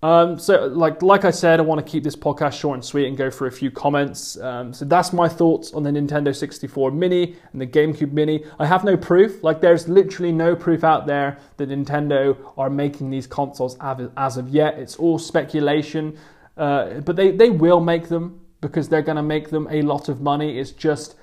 Um, 0.00 0.38
so, 0.38 0.66
like 0.66 1.02
like 1.02 1.24
I 1.24 1.32
said, 1.32 1.58
I 1.58 1.62
want 1.64 1.84
to 1.84 1.90
keep 1.90 2.04
this 2.04 2.14
podcast 2.14 2.52
short 2.60 2.74
and 2.76 2.84
sweet 2.84 3.06
and 3.08 3.16
go 3.16 3.30
for 3.32 3.48
a 3.48 3.52
few 3.52 3.70
comments. 3.70 4.38
Um, 4.38 4.72
so 4.72 4.84
that's 4.84 5.12
my 5.12 5.28
thoughts 5.28 5.72
on 5.72 5.82
the 5.82 5.90
Nintendo 5.90 6.34
64 6.34 6.92
Mini 6.92 7.34
and 7.52 7.60
the 7.60 7.66
GameCube 7.66 8.12
Mini. 8.12 8.44
I 8.60 8.66
have 8.66 8.84
no 8.84 8.96
proof. 8.96 9.42
Like, 9.42 9.60
there's 9.60 9.88
literally 9.88 10.30
no 10.30 10.54
proof 10.54 10.84
out 10.84 11.08
there 11.08 11.38
that 11.56 11.70
Nintendo 11.70 12.36
are 12.56 12.70
making 12.70 13.10
these 13.10 13.26
consoles 13.26 13.76
as 13.80 14.36
of 14.36 14.48
yet. 14.48 14.78
It's 14.78 14.94
all 14.96 15.18
speculation. 15.18 16.16
Uh, 16.56 17.00
but 17.00 17.16
they 17.16 17.32
they 17.32 17.50
will 17.50 17.80
make 17.80 18.08
them 18.08 18.40
because 18.60 18.88
they're 18.88 19.02
going 19.02 19.16
to 19.16 19.22
make 19.22 19.50
them 19.50 19.66
a 19.70 19.82
lot 19.82 20.08
of 20.08 20.20
money. 20.20 20.58
It's 20.58 20.72
just 20.72 21.16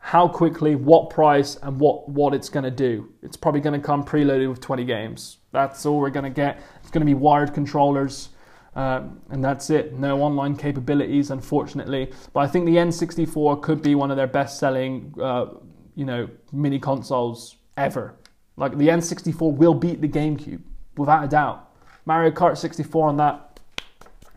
how 0.00 0.26
quickly, 0.26 0.74
what 0.74 1.10
price, 1.10 1.56
and 1.62 1.78
what, 1.78 2.08
what 2.08 2.34
it's 2.34 2.48
going 2.48 2.64
to 2.64 2.70
do. 2.70 3.12
It's 3.22 3.36
probably 3.36 3.60
going 3.60 3.78
to 3.78 3.86
come 3.86 4.02
preloaded 4.02 4.48
with 4.48 4.60
20 4.60 4.84
games. 4.84 5.38
That's 5.52 5.84
all 5.86 6.00
we're 6.00 6.10
going 6.10 6.24
to 6.24 6.30
get. 6.30 6.60
It's 6.80 6.90
going 6.90 7.02
to 7.02 7.06
be 7.06 7.14
wired 7.14 7.52
controllers, 7.52 8.30
um, 8.74 9.20
and 9.30 9.44
that's 9.44 9.68
it. 9.68 9.92
No 9.92 10.22
online 10.22 10.56
capabilities, 10.56 11.30
unfortunately. 11.30 12.10
But 12.32 12.40
I 12.40 12.46
think 12.46 12.64
the 12.66 12.76
N64 12.76 13.62
could 13.62 13.82
be 13.82 13.94
one 13.94 14.10
of 14.10 14.16
their 14.16 14.26
best-selling, 14.26 15.14
uh, 15.20 15.46
you 15.94 16.06
know, 16.06 16.28
mini 16.50 16.78
consoles 16.78 17.56
ever. 17.76 18.16
Like 18.56 18.76
the 18.78 18.88
N64 18.88 19.54
will 19.54 19.74
beat 19.74 20.00
the 20.00 20.08
GameCube 20.08 20.62
without 20.96 21.24
a 21.24 21.28
doubt. 21.28 21.70
Mario 22.06 22.30
Kart 22.30 22.56
64 22.56 23.08
on 23.08 23.16
that, 23.18 23.60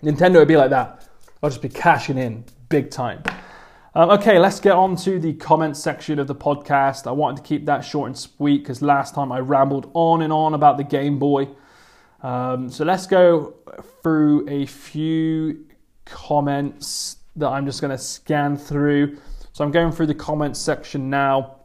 Nintendo 0.03 0.35
would 0.35 0.47
be 0.47 0.57
like 0.57 0.69
that. 0.71 1.07
I'll 1.41 1.49
just 1.49 1.61
be 1.61 1.69
cashing 1.69 2.17
in 2.17 2.43
big 2.69 2.91
time. 2.91 3.23
Um, 3.95 4.09
okay, 4.09 4.39
let's 4.39 4.59
get 4.59 4.71
on 4.71 4.95
to 4.97 5.19
the 5.19 5.33
comments 5.33 5.79
section 5.79 6.17
of 6.17 6.25
the 6.25 6.33
podcast. 6.33 7.05
I 7.05 7.11
wanted 7.11 7.37
to 7.37 7.43
keep 7.43 7.67
that 7.67 7.81
short 7.81 8.07
and 8.07 8.17
sweet 8.17 8.63
because 8.63 8.81
last 8.81 9.13
time 9.13 9.31
I 9.31 9.37
rambled 9.37 9.91
on 9.93 10.23
and 10.23 10.33
on 10.33 10.55
about 10.55 10.77
the 10.77 10.83
Game 10.83 11.19
Boy. 11.19 11.49
Um, 12.23 12.71
so 12.71 12.85
let's 12.85 13.05
go 13.05 13.53
through 14.01 14.49
a 14.49 14.65
few 14.65 15.65
comments 16.05 17.17
that 17.35 17.49
I'm 17.49 17.67
just 17.67 17.81
going 17.81 17.91
to 17.91 17.97
scan 17.99 18.57
through. 18.57 19.19
So 19.51 19.63
I'm 19.63 19.69
going 19.69 19.91
through 19.91 20.07
the 20.07 20.15
comments 20.15 20.59
section 20.59 21.11
now. 21.11 21.57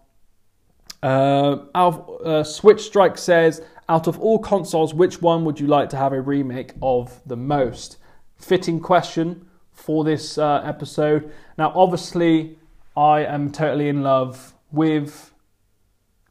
Uh, 1.03 1.61
uh, 1.75 2.45
Switch 2.45 2.83
Strike 2.83 3.17
says, 3.17 3.63
out 3.89 4.07
of 4.07 4.21
all 4.21 4.39
consoles, 4.39 4.93
which 4.93 5.23
one 5.23 5.47
would 5.47 5.59
you 5.59 5.67
like 5.67 5.89
to 5.91 5.97
have 5.97 6.13
a 6.13 6.21
remake 6.21 6.75
of 6.83 7.23
the 7.25 7.37
most? 7.37 7.97
Fitting 8.37 8.81
question 8.81 9.48
for 9.79 10.03
this 10.03 10.37
uh, 10.39 10.61
episode. 10.65 11.33
Now, 11.57 11.73
obviously, 11.75 12.59
I 12.97 13.21
am 13.21 13.51
totally 13.53 13.89
in 13.89 14.03
love 14.03 14.53
with 14.73 15.33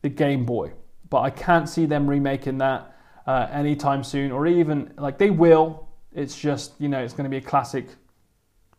the 0.01 0.09
Game 0.09 0.45
Boy, 0.45 0.73
but 1.09 1.21
I 1.21 1.29
can't 1.29 1.69
see 1.69 1.85
them 1.85 2.09
remaking 2.09 2.57
that 2.57 2.93
uh, 3.25 3.47
anytime 3.51 4.03
soon, 4.03 4.31
or 4.31 4.47
even 4.47 4.93
like 4.97 5.17
they 5.17 5.29
will. 5.29 5.87
It's 6.13 6.37
just, 6.37 6.73
you 6.77 6.89
know, 6.89 6.99
it's 6.99 7.13
going 7.13 7.23
to 7.23 7.29
be 7.29 7.37
a 7.37 7.41
classic 7.41 7.87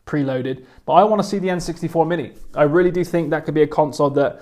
preloaded. 0.05 0.65
But 0.85 0.93
I 0.93 1.03
want 1.03 1.21
to 1.21 1.27
see 1.27 1.39
the 1.39 1.47
N64 1.47 2.07
Mini. 2.07 2.33
I 2.53 2.63
really 2.63 2.91
do 2.91 3.03
think 3.03 3.31
that 3.31 3.45
could 3.45 3.55
be 3.55 3.63
a 3.63 3.67
console 3.67 4.11
that 4.11 4.41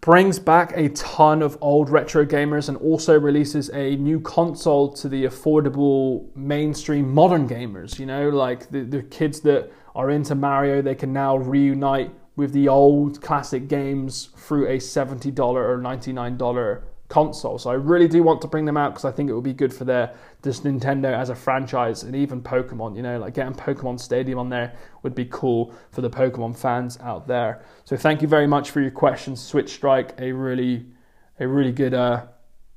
brings 0.00 0.38
back 0.38 0.72
a 0.76 0.88
ton 0.90 1.42
of 1.42 1.58
old 1.60 1.90
retro 1.90 2.24
gamers 2.24 2.68
and 2.68 2.78
also 2.78 3.18
releases 3.18 3.68
a 3.70 3.96
new 3.96 4.20
console 4.20 4.90
to 4.92 5.08
the 5.08 5.24
affordable 5.24 6.34
mainstream 6.34 7.12
modern 7.12 7.48
gamers. 7.48 7.98
You 7.98 8.06
know, 8.06 8.30
like 8.30 8.70
the, 8.70 8.82
the 8.82 9.02
kids 9.02 9.40
that 9.42 9.70
are 9.94 10.10
into 10.10 10.34
Mario, 10.34 10.80
they 10.80 10.94
can 10.94 11.12
now 11.12 11.36
reunite 11.36 12.12
with 12.36 12.52
the 12.52 12.68
old 12.68 13.20
classic 13.20 13.68
games 13.68 14.30
through 14.36 14.66
a 14.66 14.78
$70 14.78 15.38
or 15.38 15.78
$99 15.78 16.82
console. 17.10 17.58
So 17.58 17.68
I 17.68 17.74
really 17.74 18.08
do 18.08 18.22
want 18.22 18.40
to 18.40 18.48
bring 18.48 18.64
them 18.64 18.78
out 18.78 18.92
because 18.94 19.04
I 19.04 19.10
think 19.10 19.28
it 19.28 19.34
would 19.34 19.44
be 19.44 19.52
good 19.52 19.74
for 19.74 19.84
their 19.84 20.14
this 20.40 20.60
Nintendo 20.60 21.12
as 21.12 21.28
a 21.28 21.34
franchise 21.34 22.04
and 22.04 22.16
even 22.16 22.40
Pokemon. 22.40 22.96
You 22.96 23.02
know, 23.02 23.18
like 23.18 23.34
getting 23.34 23.52
Pokemon 23.52 24.00
Stadium 24.00 24.38
on 24.38 24.48
there 24.48 24.72
would 25.02 25.14
be 25.14 25.26
cool 25.26 25.74
for 25.90 26.00
the 26.00 26.08
Pokemon 26.08 26.56
fans 26.56 26.98
out 27.00 27.26
there. 27.26 27.62
So 27.84 27.96
thank 27.96 28.22
you 28.22 28.28
very 28.28 28.46
much 28.46 28.70
for 28.70 28.80
your 28.80 28.90
questions, 28.92 29.42
Switch 29.42 29.70
Strike. 29.70 30.14
A 30.18 30.32
really, 30.32 30.86
a 31.38 31.46
really 31.46 31.72
good, 31.72 31.92
uh, 31.92 32.26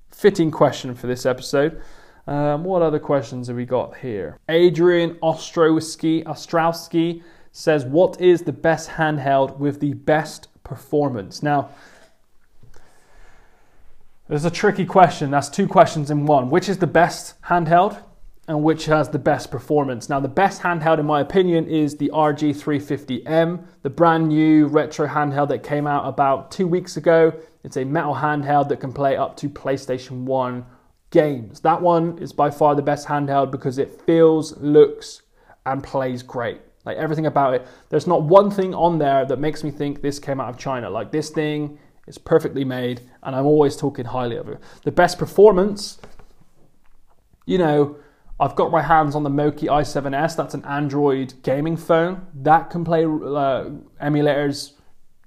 fitting 0.09 0.51
question 0.51 0.93
for 0.93 1.07
this 1.07 1.25
episode. 1.25 1.81
Um, 2.25 2.63
what 2.63 2.81
other 2.81 2.99
questions 2.99 3.47
have 3.47 3.57
we 3.57 3.65
got 3.65 3.97
here? 3.97 4.39
Adrian 4.49 5.15
Ostrowski 5.15 6.23
Ostrowski 6.23 7.21
says, 7.51 7.85
"What 7.85 8.19
is 8.19 8.43
the 8.43 8.53
best 8.53 8.91
handheld 8.91 9.57
with 9.57 9.79
the 9.79 9.93
best 9.93 10.47
performance?" 10.63 11.43
Now 11.43 11.69
it's 14.35 14.45
a 14.45 14.51
tricky 14.51 14.85
question. 14.85 15.29
That's 15.29 15.49
two 15.49 15.67
questions 15.67 16.09
in 16.09 16.25
one. 16.25 16.49
Which 16.49 16.67
is 16.67 16.79
the 16.79 16.87
best 16.87 17.39
handheld 17.43 18.01
and 18.47 18.63
which 18.63 18.85
has 18.85 19.09
the 19.09 19.19
best 19.19 19.51
performance? 19.51 20.09
Now, 20.09 20.19
the 20.19 20.27
best 20.27 20.61
handheld, 20.61 20.99
in 20.99 21.05
my 21.05 21.21
opinion, 21.21 21.67
is 21.67 21.97
the 21.97 22.09
RG350M, 22.13 23.63
the 23.83 23.89
brand 23.89 24.29
new 24.29 24.67
retro 24.67 25.07
handheld 25.07 25.49
that 25.49 25.61
came 25.61 25.85
out 25.85 26.07
about 26.07 26.51
two 26.51 26.67
weeks 26.67 26.97
ago. 26.97 27.33
It's 27.63 27.77
a 27.77 27.85
metal 27.85 28.15
handheld 28.15 28.69
that 28.69 28.79
can 28.79 28.91
play 28.91 29.17
up 29.17 29.37
to 29.37 29.49
PlayStation 29.49 30.23
1 30.23 30.65
games. 31.11 31.59
That 31.59 31.81
one 31.81 32.17
is 32.17 32.33
by 32.33 32.49
far 32.49 32.75
the 32.75 32.81
best 32.81 33.07
handheld 33.07 33.51
because 33.51 33.77
it 33.77 34.01
feels, 34.01 34.57
looks, 34.57 35.21
and 35.65 35.83
plays 35.83 36.23
great. 36.23 36.59
Like 36.85 36.97
everything 36.97 37.27
about 37.27 37.53
it. 37.53 37.67
There's 37.89 38.07
not 38.07 38.23
one 38.23 38.49
thing 38.49 38.73
on 38.73 38.97
there 38.97 39.25
that 39.25 39.39
makes 39.39 39.63
me 39.63 39.71
think 39.71 40.01
this 40.01 40.19
came 40.19 40.41
out 40.41 40.49
of 40.49 40.57
China. 40.57 40.89
Like 40.89 41.11
this 41.11 41.29
thing 41.29 41.77
it's 42.07 42.17
perfectly 42.17 42.65
made, 42.65 43.01
and 43.21 43.35
I'm 43.35 43.45
always 43.45 43.75
talking 43.75 44.05
highly 44.05 44.35
of 44.35 44.49
it. 44.49 44.59
The 44.83 44.91
best 44.91 45.17
performance, 45.17 45.99
you 47.45 47.57
know, 47.57 47.97
I've 48.39 48.55
got 48.55 48.71
my 48.71 48.81
hands 48.81 49.15
on 49.15 49.23
the 49.23 49.29
Moqi 49.29 49.67
i7s. 49.69 50.35
That's 50.35 50.53
an 50.53 50.65
Android 50.65 51.35
gaming 51.43 51.77
phone 51.77 52.27
that 52.33 52.69
can 52.69 52.83
play 52.83 53.05
uh, 53.05 53.69
emulators 54.01 54.73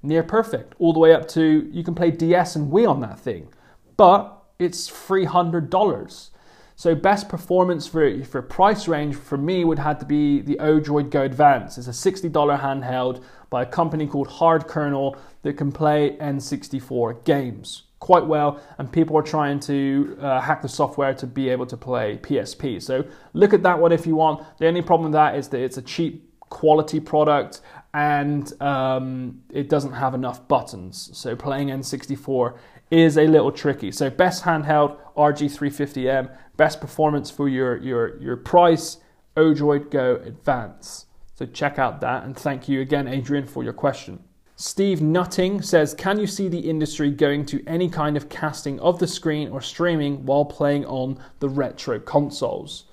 near 0.02 0.22
perfect, 0.22 0.74
all 0.78 0.92
the 0.92 0.98
way 0.98 1.12
up 1.12 1.26
to 1.28 1.68
you 1.72 1.82
can 1.82 1.94
play 1.94 2.10
DS 2.10 2.56
and 2.56 2.70
Wii 2.72 2.88
on 2.88 3.00
that 3.00 3.18
thing, 3.18 3.48
but 3.96 4.44
it's 4.58 4.88
three 4.88 5.24
hundred 5.24 5.70
dollars. 5.70 6.30
So 6.78 6.94
best 6.94 7.30
performance 7.30 7.86
for 7.86 8.22
for 8.24 8.42
price 8.42 8.86
range 8.86 9.16
for 9.16 9.38
me 9.38 9.64
would 9.64 9.78
have 9.78 9.98
to 10.00 10.04
be 10.04 10.42
the 10.42 10.56
Odroid 10.56 11.10
Go 11.10 11.22
Advance. 11.22 11.78
It's 11.78 11.88
a 11.88 11.92
sixty 11.92 12.28
dollar 12.28 12.58
handheld 12.58 13.24
by 13.48 13.62
a 13.62 13.66
company 13.66 14.06
called 14.06 14.28
Hardkernel 14.28 15.16
that 15.42 15.54
can 15.54 15.72
play 15.72 16.18
N64 16.20 17.24
games 17.24 17.84
quite 17.98 18.26
well, 18.26 18.60
and 18.76 18.92
people 18.92 19.16
are 19.16 19.22
trying 19.22 19.58
to 19.58 20.18
uh, 20.20 20.40
hack 20.40 20.60
the 20.60 20.68
software 20.68 21.14
to 21.14 21.26
be 21.26 21.48
able 21.48 21.64
to 21.64 21.78
play 21.78 22.18
PSP. 22.18 22.82
So 22.82 23.04
look 23.32 23.54
at 23.54 23.62
that 23.62 23.78
one 23.78 23.90
if 23.90 24.06
you 24.06 24.14
want. 24.14 24.44
The 24.58 24.66
only 24.66 24.82
problem 24.82 25.10
with 25.10 25.14
that 25.14 25.34
is 25.34 25.48
that 25.48 25.60
it's 25.60 25.78
a 25.78 25.82
cheap 25.82 26.30
quality 26.50 27.00
product 27.00 27.62
and 27.94 28.52
um, 28.60 29.40
it 29.50 29.68
doesn't 29.68 29.94
have 29.94 30.14
enough 30.14 30.46
buttons. 30.46 31.10
So 31.14 31.34
playing 31.34 31.68
N64 31.68 32.58
is 32.90 33.16
a 33.16 33.26
little 33.26 33.52
tricky. 33.52 33.90
So 33.90 34.10
best 34.10 34.44
handheld 34.44 34.98
RG350M, 35.16 36.30
best 36.56 36.80
performance 36.80 37.30
for 37.30 37.48
your 37.48 37.76
your 37.78 38.20
your 38.20 38.36
price 38.36 38.98
Odroid 39.36 39.90
Go 39.90 40.16
Advance. 40.16 41.06
So 41.34 41.46
check 41.46 41.78
out 41.78 42.00
that 42.00 42.24
and 42.24 42.36
thank 42.36 42.68
you 42.68 42.80
again, 42.80 43.06
Adrian, 43.06 43.46
for 43.46 43.62
your 43.62 43.74
question. 43.74 44.22
Steve 44.58 45.02
Nutting 45.02 45.60
says, 45.60 45.92
Can 45.92 46.18
you 46.18 46.26
see 46.26 46.48
the 46.48 46.70
industry 46.70 47.10
going 47.10 47.44
to 47.44 47.62
any 47.66 47.90
kind 47.90 48.16
of 48.16 48.30
casting 48.30 48.80
of 48.80 48.98
the 48.98 49.06
screen 49.06 49.50
or 49.50 49.60
streaming 49.60 50.24
while 50.24 50.46
playing 50.46 50.86
on 50.86 51.18
the 51.40 51.48
retro 51.50 52.00
consoles? 52.00 52.85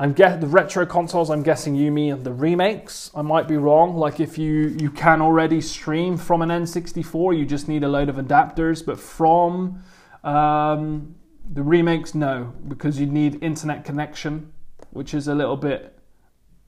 I'm 0.00 0.12
get 0.12 0.40
the 0.40 0.46
retro 0.46 0.86
consoles. 0.86 1.28
I'm 1.28 1.42
guessing 1.42 1.74
you 1.74 1.90
mean 1.90 2.22
the 2.22 2.32
remakes. 2.32 3.10
I 3.16 3.22
might 3.22 3.48
be 3.48 3.56
wrong. 3.56 3.96
Like 3.96 4.20
if 4.20 4.38
you 4.38 4.76
you 4.78 4.90
can 4.90 5.20
already 5.20 5.60
stream 5.60 6.16
from 6.16 6.40
an 6.40 6.50
N64, 6.50 7.36
you 7.36 7.44
just 7.44 7.66
need 7.66 7.82
a 7.82 7.88
load 7.88 8.08
of 8.08 8.16
adapters. 8.16 8.84
But 8.84 9.00
from 9.00 9.82
um, 10.22 11.16
the 11.52 11.62
remakes, 11.62 12.14
no, 12.14 12.52
because 12.68 13.00
you 13.00 13.06
need 13.06 13.42
internet 13.42 13.84
connection, 13.84 14.52
which 14.90 15.14
is 15.14 15.26
a 15.26 15.34
little 15.34 15.56
bit, 15.56 15.98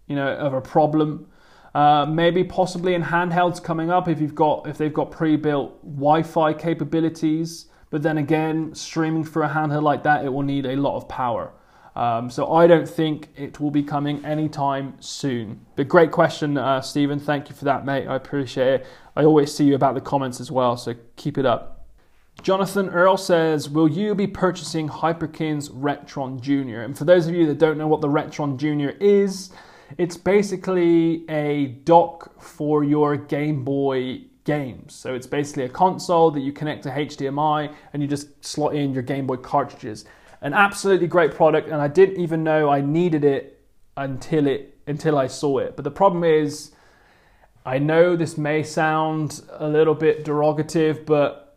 you 0.09 0.17
know, 0.17 0.35
of 0.35 0.53
a 0.53 0.61
problem. 0.61 1.29
Uh, 1.73 2.05
maybe 2.05 2.43
possibly 2.43 2.95
in 2.95 3.03
handhelds 3.03 3.63
coming 3.63 3.93
up 3.93 4.09
if 4.09 4.21
you've 4.21 4.35
got 4.35 4.67
if 4.67 4.77
they've 4.77 4.93
got 4.93 5.13
pre-built 5.13 5.81
Wi-Fi 5.85 6.53
capabilities. 6.55 7.67
But 7.91 8.03
then 8.03 8.19
again, 8.19 8.75
streaming 8.75 9.23
for 9.23 9.45
a 9.45 9.49
handheld 9.49 9.85
like 9.85 10.03
that, 10.03 10.25
it 10.25 10.33
will 10.33 10.43
need 10.43 10.67
a 10.67 10.75
lot 10.75 10.97
of 10.97 11.09
power. 11.09 11.53
Um, 11.97 12.31
so 12.31 12.53
I 12.53 12.67
don't 12.67 12.89
think 12.89 13.29
it 13.37 13.59
will 13.61 13.71
be 13.71 13.83
coming 13.83 14.25
anytime 14.25 14.95
soon. 15.01 15.67
But 15.77 15.89
great 15.89 16.13
question, 16.13 16.57
uh, 16.57 16.81
Stephen. 16.81 17.19
Thank 17.19 17.49
you 17.49 17.55
for 17.55 17.65
that, 17.65 17.85
mate. 17.85 18.07
I 18.07 18.17
appreciate 18.17 18.81
it. 18.81 18.87
I 19.17 19.25
always 19.25 19.55
see 19.55 19.65
you 19.65 19.75
about 19.75 19.95
the 19.95 20.01
comments 20.01 20.41
as 20.41 20.51
well, 20.51 20.77
so 20.77 20.95
keep 21.17 21.37
it 21.37 21.45
up. 21.45 21.81
Jonathan 22.43 22.89
Earl 22.89 23.17
says, 23.17 23.69
Will 23.69 23.89
you 23.89 24.15
be 24.15 24.27
purchasing 24.27 24.89
Hyperkin's 24.89 25.69
Retron 25.69 26.41
Junior? 26.41 26.83
And 26.83 26.97
for 26.97 27.05
those 27.05 27.27
of 27.27 27.35
you 27.35 27.47
that 27.47 27.59
don't 27.59 27.77
know 27.77 27.89
what 27.89 28.01
the 28.01 28.09
Retron 28.09 28.57
Junior 28.57 28.91
is, 29.01 29.51
it's 29.99 30.17
basically 30.17 31.29
a 31.29 31.67
dock 31.85 32.41
for 32.41 32.85
your 32.85 33.17
Game 33.17 33.65
Boy 33.65 34.23
games. 34.45 34.95
So 34.95 35.15
it's 35.15 35.27
basically 35.27 35.65
a 35.65 35.69
console 35.69 36.31
that 36.31 36.41
you 36.41 36.53
connect 36.53 36.85
to 36.85 36.91
HDMI 36.91 37.75
and 37.93 38.01
you 38.03 38.09
just 38.09 38.43
slot 38.45 38.75
in 38.75 38.95
your 38.95 39.03
Game 39.03 39.27
Boy 39.27 39.37
cartridges. 39.37 40.07
An 40.43 40.55
absolutely 40.55 41.07
great 41.07 41.35
product, 41.35 41.69
and 41.69 41.81
I 41.81 41.89
didn't 41.89 42.21
even 42.21 42.43
know 42.43 42.71
I 42.71 42.81
needed 42.81 43.25
it 43.25 43.61
until 43.97 44.47
it 44.47 44.79
until 44.87 45.19
I 45.19 45.27
saw 45.27 45.59
it. 45.59 45.77
But 45.77 45.85
the 45.85 45.91
problem 45.91 46.25
is, 46.25 46.73
I 47.65 47.79
know 47.79 48.17
this 48.17 48.39
may 48.39 48.63
sound 48.63 49.43
a 49.53 49.69
little 49.69 49.95
bit 49.95 50.25
derogative, 50.25 51.05
but 51.05 51.51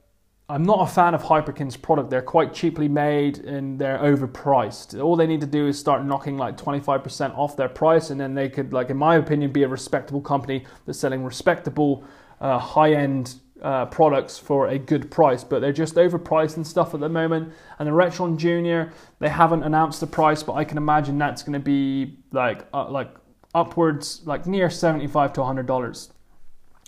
I'm 0.49 0.63
not 0.63 0.87
a 0.87 0.91
fan 0.91 1.13
of 1.15 1.23
Hyperkin's 1.23 1.77
product. 1.77 2.09
They're 2.09 2.21
quite 2.21 2.53
cheaply 2.53 2.89
made 2.89 3.39
and 3.39 3.79
they're 3.79 3.97
overpriced. 3.97 5.01
All 5.01 5.15
they 5.15 5.25
need 5.25 5.39
to 5.41 5.47
do 5.47 5.67
is 5.67 5.79
start 5.79 6.03
knocking 6.05 6.37
like 6.37 6.57
25% 6.57 7.35
off 7.37 7.55
their 7.55 7.69
price, 7.69 8.09
and 8.09 8.19
then 8.19 8.35
they 8.35 8.49
could, 8.49 8.73
like 8.73 8.89
in 8.89 8.97
my 8.97 9.15
opinion, 9.15 9.51
be 9.51 9.63
a 9.63 9.67
respectable 9.67 10.21
company 10.21 10.65
that's 10.85 10.99
selling 10.99 11.23
respectable, 11.23 12.03
uh, 12.41 12.59
high-end 12.59 13.35
uh, 13.63 13.85
products 13.87 14.37
for 14.37 14.67
a 14.67 14.77
good 14.77 15.09
price. 15.09 15.43
But 15.43 15.59
they're 15.61 15.73
just 15.73 15.95
overpriced 15.95 16.57
and 16.57 16.65
stuff 16.65 16.93
at 16.93 16.99
the 16.99 17.09
moment. 17.09 17.53
And 17.79 17.87
the 17.87 17.91
Retron 17.91 18.37
Junior, 18.37 18.91
they 19.19 19.29
haven't 19.29 19.63
announced 19.63 19.99
the 19.99 20.07
price, 20.07 20.43
but 20.43 20.53
I 20.53 20.63
can 20.63 20.77
imagine 20.77 21.17
that's 21.17 21.43
going 21.43 21.53
to 21.53 21.59
be 21.59 22.17
like 22.31 22.65
uh, 22.73 22.89
like 22.89 23.09
upwards, 23.55 24.21
like 24.25 24.45
near 24.45 24.69
75 24.69 25.33
to 25.33 25.41
100 25.41 25.65
dollars 25.65 26.09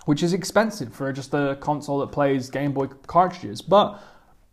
which 0.06 0.22
is 0.22 0.32
expensive 0.32 0.94
for 0.94 1.12
just 1.12 1.34
a 1.34 1.58
console 1.60 1.98
that 1.98 2.12
plays 2.12 2.48
Game 2.48 2.72
Boy 2.72 2.86
cartridges. 3.08 3.60
But 3.60 4.00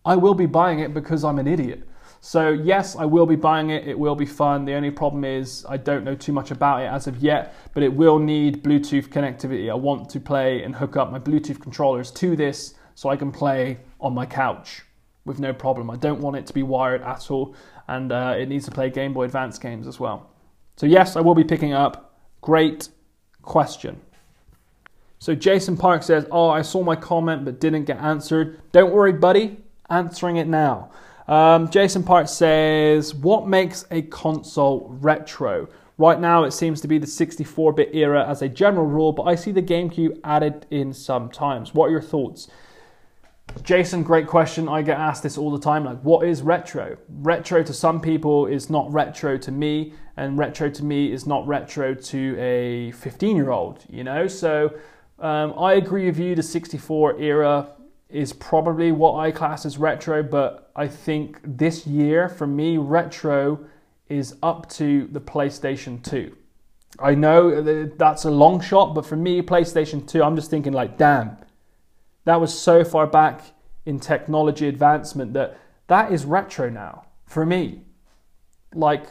I 0.04 0.16
will 0.16 0.34
be 0.34 0.48
buying 0.48 0.80
it 0.80 0.94
because 0.94 1.24
I'm 1.24 1.40
an 1.40 1.48
idiot. 1.48 1.88
So, 2.26 2.52
yes, 2.52 2.96
I 2.96 3.04
will 3.04 3.26
be 3.26 3.36
buying 3.36 3.70
it. 3.70 3.86
It 3.86 4.00
will 4.00 4.16
be 4.16 4.26
fun. 4.26 4.64
The 4.64 4.76
only 4.76 4.92
problem 4.92 5.26
is 5.26 5.66
I 5.68 5.76
don't 5.76 6.06
know 6.06 6.16
too 6.16 6.32
much 6.32 6.52
about 6.52 6.82
it 6.82 6.86
as 6.86 7.06
of 7.06 7.18
yet, 7.18 7.54
but 7.74 7.84
it 7.84 7.94
will 7.94 8.18
need 8.18 8.64
Bluetooth 8.64 9.10
connectivity. 9.10 9.70
I 9.70 9.74
want 9.74 10.10
to 10.12 10.22
play 10.22 10.64
and 10.64 10.74
hook 10.74 10.96
up 10.96 11.12
my 11.12 11.20
Bluetooth 11.20 11.60
controllers 11.60 12.12
to 12.12 12.38
this 12.38 12.76
so 12.96 13.10
I 13.10 13.18
can 13.18 13.30
play 13.30 13.80
on 14.00 14.14
my 14.14 14.26
couch 14.26 14.84
with 15.26 15.42
no 15.42 15.52
problem. 15.52 15.90
I 15.90 15.98
don't 15.98 16.22
want 16.22 16.38
it 16.38 16.46
to 16.48 16.54
be 16.54 16.64
wired 16.64 17.02
at 17.02 17.30
all, 17.30 17.58
and 17.90 18.14
uh, 18.14 18.36
it 18.38 18.48
needs 18.48 18.64
to 18.66 18.72
play 18.72 18.90
Game 18.90 19.12
Boy 19.12 19.26
Advance 19.26 19.60
games 19.60 19.86
as 19.86 20.00
well. 20.00 20.30
So, 20.78 20.86
yes, 20.86 21.18
I 21.18 21.20
will 21.20 21.36
be 21.36 21.44
picking 21.44 21.74
up. 21.74 22.18
Great 22.40 22.88
question. 23.42 24.00
So 25.20 25.36
Jason 25.36 25.76
Park 25.76 26.04
says, 26.04 26.26
Oh, 26.32 26.48
I 26.48 26.62
saw 26.62 26.84
my 26.84 26.96
comment 26.96 27.44
but 27.44 27.60
didn't 27.60 27.84
get 27.84 27.98
answered. 27.98 28.62
Don't 28.72 28.94
worry, 28.94 29.12
buddy. 29.12 29.58
Answering 29.90 30.38
it 30.38 30.48
now. 30.48 30.90
Um, 31.28 31.70
Jason 31.70 32.04
Park 32.04 32.28
says, 32.28 33.14
What 33.14 33.48
makes 33.48 33.86
a 33.92 34.02
console 34.04 34.88
retro? 35.00 35.68
Right 35.98 36.20
now, 36.20 36.44
it 36.44 36.52
seems 36.52 36.82
to 36.82 36.88
be 36.88 36.98
the 36.98 37.08
64 37.08 37.74
bit 37.74 37.94
era 37.94 38.28
as 38.28 38.42
a 38.42 38.50
general 38.50 38.88
rule, 38.88 39.12
but 39.12 39.24
I 39.24 39.36
see 39.36 39.52
the 39.52 39.62
GameCube 39.62 40.20
added 40.24 40.66
in 40.72 40.92
sometimes. 40.92 41.74
What 41.74 41.86
are 41.88 41.92
your 41.92 42.02
thoughts? 42.02 42.48
Jason, 43.62 44.02
great 44.02 44.26
question. 44.26 44.68
I 44.68 44.82
get 44.82 44.98
asked 44.98 45.22
this 45.22 45.38
all 45.38 45.52
the 45.52 45.60
time 45.60 45.86
like, 45.86 46.00
what 46.02 46.28
is 46.28 46.42
retro? 46.42 46.98
Retro 47.08 47.62
to 47.64 47.74
some 47.74 48.02
people 48.02 48.48
is 48.48 48.70
not 48.70 48.92
retro 48.92 49.38
to 49.38 49.52
me, 49.52 49.94
and 50.18 50.38
retro 50.38 50.70
to 50.72 50.84
me 50.84 51.12
is 51.12 51.28
not 51.28 51.48
retro 51.48 51.94
to 51.94 52.36
a 52.40 52.92
15 52.92 53.36
year 53.36 53.52
old, 53.52 53.86
you 53.88 54.04
know? 54.04 54.28
So, 54.28 54.74
um, 55.20 55.54
I 55.58 55.74
agree 55.74 56.08
with 56.08 56.18
you, 56.18 56.34
the 56.34 56.44
64 56.44 57.22
era 57.22 57.68
is 58.14 58.32
probably 58.32 58.92
what 58.92 59.16
I 59.16 59.32
class 59.32 59.66
as 59.66 59.80
retro, 59.80 60.22
but 60.22 60.72
I 60.76 60.88
think 60.88 61.40
this 61.44 61.88
year, 61.88 62.30
for 62.30 62.46
me, 62.46 62.78
retro 62.78 63.66
is 64.08 64.36
up 64.44 64.70
to 64.70 65.08
the 65.12 65.20
PlayStation 65.20 66.02
2. 66.04 66.38
I 67.00 67.16
know 67.16 67.86
that's 67.88 68.24
a 68.26 68.30
long 68.30 68.62
shot, 68.62 68.94
but 68.94 69.04
for 69.04 69.16
me, 69.16 69.42
PlayStation 69.42 70.08
2, 70.08 70.22
I'm 70.22 70.36
just 70.36 70.52
thinking, 70.52 70.74
like, 70.74 70.96
damn, 70.96 71.38
that 72.26 72.40
was 72.40 72.58
so 72.58 72.84
far 72.84 73.08
back 73.08 73.42
in 73.88 74.00
technology 74.00 74.68
advancement 74.68 75.34
that 75.34 75.58
that 75.88 76.12
is 76.12 76.24
retro 76.24 76.70
now 76.70 77.06
for 77.26 77.48
me. 77.48 77.82
Like, 78.76 79.08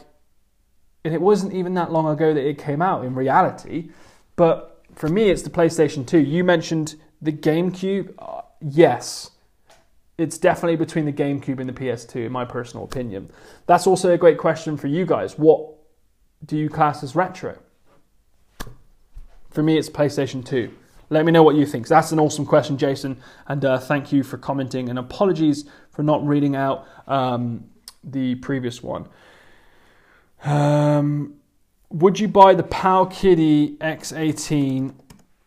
and 1.03 1.13
it 1.13 1.21
wasn't 1.21 1.53
even 1.53 1.73
that 1.73 1.91
long 1.91 2.07
ago 2.07 2.33
that 2.33 2.47
it 2.47 2.57
came 2.57 2.81
out 2.81 3.03
in 3.03 3.15
reality, 3.15 3.89
but 4.37 4.81
for 4.95 5.09
me, 5.09 5.29
it's 5.29 5.41
the 5.41 5.49
PlayStation 5.49 6.07
2. 6.07 6.19
You 6.19 6.45
mentioned 6.45 6.95
the 7.21 7.33
GameCube. 7.33 8.13
Yes, 8.65 9.31
it's 10.17 10.37
definitely 10.37 10.77
between 10.77 11.05
the 11.05 11.11
GameCube 11.11 11.59
and 11.59 11.67
the 11.67 11.73
PS2, 11.73 12.27
in 12.27 12.31
my 12.31 12.45
personal 12.45 12.85
opinion. 12.85 13.29
That's 13.65 13.85
also 13.85 14.13
a 14.13 14.17
great 14.17 14.37
question 14.37 14.77
for 14.77 14.87
you 14.87 15.05
guys. 15.05 15.37
What 15.37 15.73
do 16.45 16.57
you 16.57 16.69
class 16.69 17.03
as 17.03 17.15
retro? 17.15 17.59
For 19.49 19.61
me, 19.61 19.77
it's 19.77 19.89
PlayStation 19.89 20.45
2. 20.45 20.71
Let 21.09 21.25
me 21.25 21.31
know 21.31 21.43
what 21.43 21.55
you 21.55 21.65
think. 21.65 21.87
That's 21.87 22.11
an 22.11 22.19
awesome 22.19 22.45
question, 22.45 22.77
Jason, 22.77 23.21
and 23.47 23.63
uh, 23.65 23.77
thank 23.77 24.11
you 24.11 24.23
for 24.23 24.37
commenting. 24.37 24.89
And 24.89 24.97
apologies 24.97 25.65
for 25.91 26.01
not 26.01 26.25
reading 26.25 26.55
out 26.55 26.87
um, 27.07 27.65
the 28.03 28.35
previous 28.35 28.81
one. 28.81 29.07
Um, 30.43 31.35
would 31.89 32.19
you 32.19 32.27
buy 32.27 32.55
the 32.55 32.63
Powkiddy 32.63 33.77
X18 33.77 34.95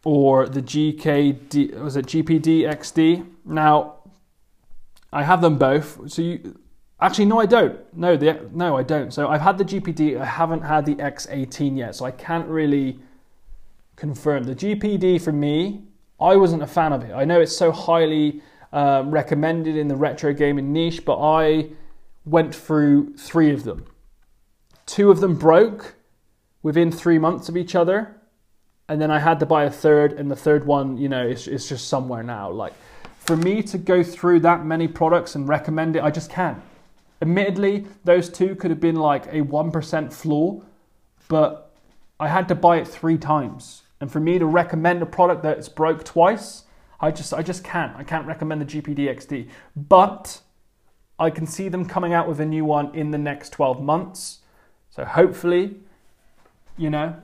or 0.07 0.47
the 0.49 0.63
GKD 0.63 1.81
was 1.81 1.97
it 1.97 2.07
GPD 2.07 2.61
XD? 2.61 3.27
Now, 3.45 3.95
I 5.13 5.25
have 5.25 5.41
them 5.41 5.59
both. 5.59 6.09
So 6.13 6.23
you 6.23 6.61
actually 7.01 7.25
no, 7.25 7.41
I 7.41 7.47
don't. 7.47 7.77
No, 7.93 8.17
the 8.17 8.49
no, 8.53 8.77
I 8.77 8.85
don't. 8.85 9.13
So 9.13 9.27
I've 9.27 9.41
had 9.41 9.59
the 9.59 9.65
GPD. 9.65 10.21
I 10.21 10.25
haven't 10.25 10.63
had 10.63 10.87
the 10.87 10.95
X18 10.95 11.77
yet, 11.77 11.97
so 11.97 12.05
I 12.05 12.13
can't 12.13 12.47
really 12.47 13.01
confirm. 13.97 14.45
The 14.45 14.55
GPD 14.55 15.21
for 15.21 15.33
me, 15.33 15.83
I 16.21 16.37
wasn't 16.37 16.63
a 16.63 16.69
fan 16.69 16.93
of 16.93 17.03
it. 17.03 17.13
I 17.13 17.25
know 17.25 17.41
it's 17.41 17.57
so 17.57 17.73
highly 17.73 18.43
um, 18.73 19.11
recommended 19.11 19.77
in 19.77 19.89
the 19.89 19.97
retro 19.97 20.33
gaming 20.33 20.73
niche, 20.73 21.05
but 21.05 21.19
I 21.21 21.71
went 22.25 22.55
through 22.55 23.17
three 23.17 23.51
of 23.51 23.65
them. 23.65 23.87
Two 24.87 25.11
of 25.11 25.19
them 25.19 25.35
broke 25.35 25.97
within 26.63 26.93
three 26.93 27.19
months 27.19 27.49
of 27.49 27.57
each 27.57 27.75
other. 27.75 28.17
And 28.89 29.01
then 29.01 29.11
I 29.11 29.19
had 29.19 29.41
to 29.41 29.47
buy 29.47 29.65
a 29.65 29.71
third, 29.71 30.13
and 30.13 30.31
the 30.31 30.37
third 30.37 30.65
one, 30.65 30.97
you 30.97 31.09
know, 31.09 31.27
it's, 31.27 31.47
is 31.47 31.69
just 31.69 31.89
somewhere 31.89 32.23
now. 32.23 32.51
Like, 32.51 32.73
for 33.19 33.37
me 33.37 33.63
to 33.65 33.79
go 33.79 34.03
through 34.03 34.41
that 34.41 34.65
many 34.65 34.87
products 34.87 35.35
and 35.35 35.49
recommend 35.49 35.97
it, 35.97 36.03
I 36.03 36.11
just 36.11 36.31
can't. 36.31 36.63
Admittedly, 37.21 37.87
those 38.05 38.29
two 38.29 38.55
could 38.55 38.71
have 38.71 38.81
been 38.81 38.97
like 38.97 39.27
a 39.27 39.41
1% 39.43 40.13
flaw, 40.13 40.61
but 41.29 41.73
I 42.21 42.29
had 42.29 42.47
to 42.49 42.55
buy 42.55 42.77
it 42.77 42.87
three 42.87 43.19
times. 43.19 43.83
And 44.01 44.13
for 44.13 44.21
me 44.21 44.39
to 44.39 44.47
recommend 44.47 45.03
a 45.03 45.07
product 45.07 45.43
that's 45.43 45.69
broke 45.69 46.05
twice, 46.05 46.65
I 47.01 47.11
just 47.11 47.35
I 47.35 47.43
just 47.43 47.65
can't. 47.65 47.97
I 47.97 48.05
can't 48.05 48.27
recommend 48.27 48.61
the 48.61 48.67
GPD 48.67 48.99
XD. 48.99 49.49
But 49.75 50.41
I 51.19 51.31
can 51.31 51.47
see 51.47 51.69
them 51.69 51.87
coming 51.87 52.13
out 52.13 52.29
with 52.29 52.41
a 52.41 52.47
new 52.47 52.65
one 52.65 52.95
in 52.95 53.11
the 53.11 53.19
next 53.19 53.51
12 53.51 53.83
months. 53.83 54.41
So 54.91 55.05
hopefully 55.05 55.77
you 56.77 56.91
know, 56.91 57.17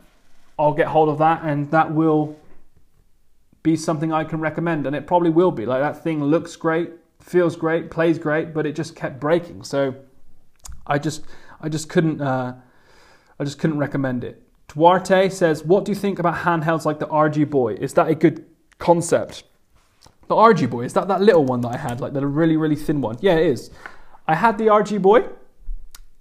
I'll 0.59 0.75
get 0.75 0.89
hold 0.89 1.09
of 1.09 1.19
that 1.19 1.43
and 1.45 1.71
that 1.71 1.93
will 1.93 2.37
be 3.63 3.77
something 3.77 4.13
I 4.13 4.25
can 4.25 4.41
recommend. 4.41 4.87
And 4.87 4.95
it 4.97 5.07
probably 5.07 5.31
will 5.31 5.51
be. 5.51 5.67
Like 5.67 5.81
that 5.81 6.03
thing 6.03 6.23
looks 6.23 6.57
great, 6.57 6.91
feels 7.21 7.57
great, 7.57 7.91
plays 7.91 8.19
great, 8.19 8.53
but 8.53 8.67
it 8.67 8.75
just 8.75 8.97
kept 8.97 9.21
breaking. 9.21 9.65
So 9.65 9.95
I 10.87 10.99
just 10.99 11.25
I 11.61 11.69
just 11.69 11.89
couldn't 11.89 12.21
uh, 12.21 12.55
I 13.39 13.45
just 13.45 13.59
couldn't 13.59 13.79
recommend 13.79 14.25
it. 14.25 14.43
Duarte 14.69 15.29
says, 15.29 15.65
What 15.65 15.85
do 15.85 15.93
you 15.93 15.97
think 15.97 16.19
about 16.19 16.35
handhelds 16.37 16.85
like 16.85 16.99
the 16.99 17.07
Arduboy? 17.07 17.79
Is 17.79 17.95
that 17.95 18.09
a 18.09 18.15
good 18.15 18.47
concept? 18.79 19.45
The 20.29 20.35
Arduboy 20.35 20.87
is 20.87 20.95
that 20.95 21.09
that 21.09 21.21
little 21.21 21.45
one 21.45 21.61
that 21.63 21.73
I 21.73 21.77
had, 21.77 22.01
like 22.01 22.15
the 22.15 22.27
really, 22.27 22.57
really 22.57 22.77
thin 22.77 23.01
one? 23.01 23.19
Yeah, 23.21 23.37
it 23.37 23.47
is. 23.47 23.71
I 24.27 24.35
had 24.35 24.57
the 24.59 24.67
Arduboy 24.67 25.29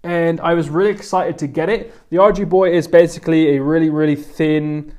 and 0.03 0.39
I 0.41 0.53
was 0.53 0.69
really 0.69 0.91
excited 0.91 1.37
to 1.39 1.47
get 1.47 1.69
it. 1.69 1.93
The 2.09 2.17
Arduboy 2.17 2.73
is 2.73 2.87
basically 2.87 3.55
a 3.55 3.61
really, 3.61 3.89
really 3.89 4.15
thin 4.15 4.93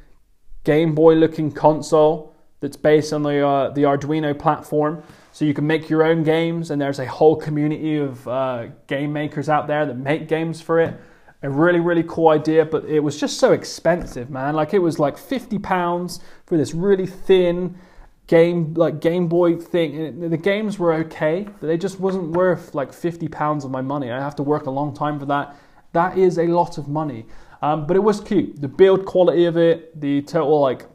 Game 0.65 0.95
Boy 0.95 1.15
looking 1.15 1.51
console 1.51 2.35
that's 2.61 2.77
based 2.77 3.13
on 3.13 3.23
the, 3.23 3.47
uh, 3.47 3.71
the 3.71 3.83
Arduino 3.83 4.39
platform. 4.39 5.03
So 5.33 5.45
you 5.45 5.55
can 5.55 5.67
make 5.67 5.89
your 5.91 6.05
own 6.05 6.23
games, 6.23 6.71
and 6.71 6.81
there's 6.81 6.99
a 6.99 7.07
whole 7.07 7.37
community 7.37 7.97
of 7.97 8.29
uh, 8.29 8.67
game 8.87 9.13
makers 9.13 9.49
out 9.49 9.67
there 9.67 9.87
that 9.87 9.97
make 9.97 10.29
games 10.29 10.61
for 10.61 10.79
it. 10.79 10.95
A 11.43 11.51
really, 11.51 11.81
really 11.81 12.05
cool 12.07 12.29
idea, 12.29 12.65
but 12.65 12.85
it 12.85 13.01
was 13.01 13.19
just 13.19 13.41
so 13.41 13.53
expensive, 13.53 14.31
man. 14.31 14.55
Like 14.55 14.75
it 14.75 14.79
was 14.79 15.01
like 15.01 15.19
50 15.19 15.59
pounds 15.59 16.21
for 16.47 16.57
this 16.57 16.75
really 16.75 17.07
thin 17.07 17.77
game 18.33 18.73
like 18.73 18.99
Game 19.03 19.29
Boy 19.29 19.57
thing. 19.57 20.31
The 20.31 20.39
games 20.39 20.79
were 20.79 20.95
okay, 21.05 21.47
but 21.61 21.67
they 21.67 21.77
just 21.77 22.01
wasn't 22.01 22.31
worth 22.31 22.75
like 22.75 22.91
50 22.91 23.29
pounds 23.29 23.63
of 23.63 23.71
my 23.71 23.83
money. 23.83 24.11
I 24.11 24.19
have 24.21 24.37
to 24.37 24.43
work 24.43 24.65
a 24.65 24.71
long 24.71 24.95
time 24.95 25.21
for 25.21 25.27
that. 25.27 25.55
That 25.93 26.17
is 26.17 26.39
a 26.39 26.47
lot 26.47 26.79
of 26.79 26.89
money. 26.89 27.27
Um, 27.61 27.87
but 27.87 27.95
it 27.95 28.01
was 28.01 28.23
cute. 28.23 28.59
The 28.59 28.69
build 28.69 29.05
quality 29.05 29.45
of 29.45 29.59
it, 29.59 30.01
the 30.01 30.23
total 30.23 30.63
like 30.63 30.87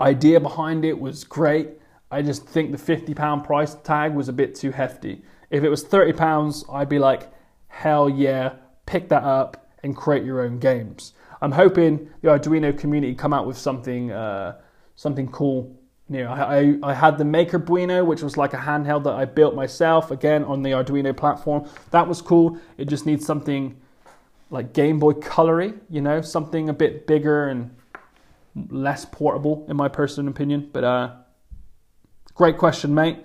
idea 0.00 0.38
behind 0.38 0.84
it 0.84 0.96
was 0.96 1.24
great. 1.24 1.70
I 2.12 2.22
just 2.22 2.46
think 2.46 2.70
the 2.70 2.78
50 2.78 3.14
pound 3.14 3.42
price 3.42 3.74
tag 3.74 4.14
was 4.14 4.28
a 4.28 4.32
bit 4.32 4.54
too 4.54 4.70
hefty. 4.70 5.22
If 5.50 5.64
it 5.64 5.68
was 5.68 5.82
30 5.82 6.12
pounds, 6.12 6.64
I'd 6.72 6.88
be 6.88 7.00
like, 7.00 7.32
hell 7.66 8.08
yeah, 8.08 8.52
pick 8.86 9.08
that 9.08 9.24
up 9.24 9.72
and 9.82 9.96
create 9.96 10.24
your 10.24 10.42
own 10.42 10.60
games. 10.60 11.14
I'm 11.42 11.50
hoping 11.50 12.10
the 12.22 12.28
Arduino 12.28 12.78
community 12.78 13.16
come 13.16 13.34
out 13.34 13.44
with 13.44 13.58
something 13.58 14.12
uh, 14.12 14.60
something 14.94 15.26
cool 15.32 15.76
you 16.10 16.22
know, 16.22 16.30
I, 16.30 16.76
I, 16.82 16.92
had 16.92 17.16
the 17.16 17.24
MakerBuino, 17.24 18.04
which 18.04 18.22
was 18.22 18.36
like 18.36 18.52
a 18.52 18.58
handheld 18.58 19.04
that 19.04 19.14
I 19.14 19.24
built 19.24 19.54
myself, 19.54 20.10
again 20.10 20.44
on 20.44 20.62
the 20.62 20.72
Arduino 20.72 21.16
platform. 21.16 21.66
That 21.92 22.06
was 22.06 22.20
cool. 22.20 22.58
It 22.76 22.88
just 22.88 23.06
needs 23.06 23.24
something 23.24 23.80
like 24.50 24.74
Game 24.74 24.98
Boy 24.98 25.12
colory, 25.14 25.78
you 25.88 26.02
know, 26.02 26.20
something 26.20 26.68
a 26.68 26.74
bit 26.74 27.06
bigger 27.06 27.48
and 27.48 27.74
less 28.68 29.06
portable, 29.06 29.64
in 29.68 29.76
my 29.76 29.88
personal 29.88 30.30
opinion. 30.30 30.68
But 30.72 30.84
uh, 30.84 31.12
great 32.34 32.58
question, 32.58 32.94
mate. 32.94 33.24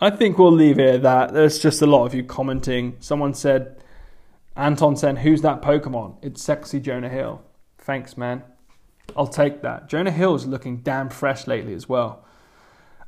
I 0.00 0.10
think 0.10 0.38
we'll 0.38 0.52
leave 0.52 0.78
it 0.78 0.96
at 0.96 1.02
that. 1.02 1.32
There's 1.32 1.58
just 1.58 1.80
a 1.82 1.86
lot 1.86 2.04
of 2.04 2.14
you 2.14 2.22
commenting. 2.22 2.96
Someone 3.00 3.32
said, 3.32 3.82
Anton 4.54 4.96
said, 4.96 5.18
Who's 5.18 5.40
that 5.42 5.62
Pokemon? 5.62 6.16
It's 6.22 6.42
Sexy 6.42 6.78
Jonah 6.78 7.08
Hill. 7.08 7.42
Thanks, 7.78 8.16
man. 8.16 8.44
I'll 9.16 9.26
take 9.26 9.62
that. 9.62 9.88
Jonah 9.88 10.10
Hill's 10.10 10.46
looking 10.46 10.78
damn 10.78 11.08
fresh 11.08 11.46
lately 11.46 11.74
as 11.74 11.88
well. 11.88 12.24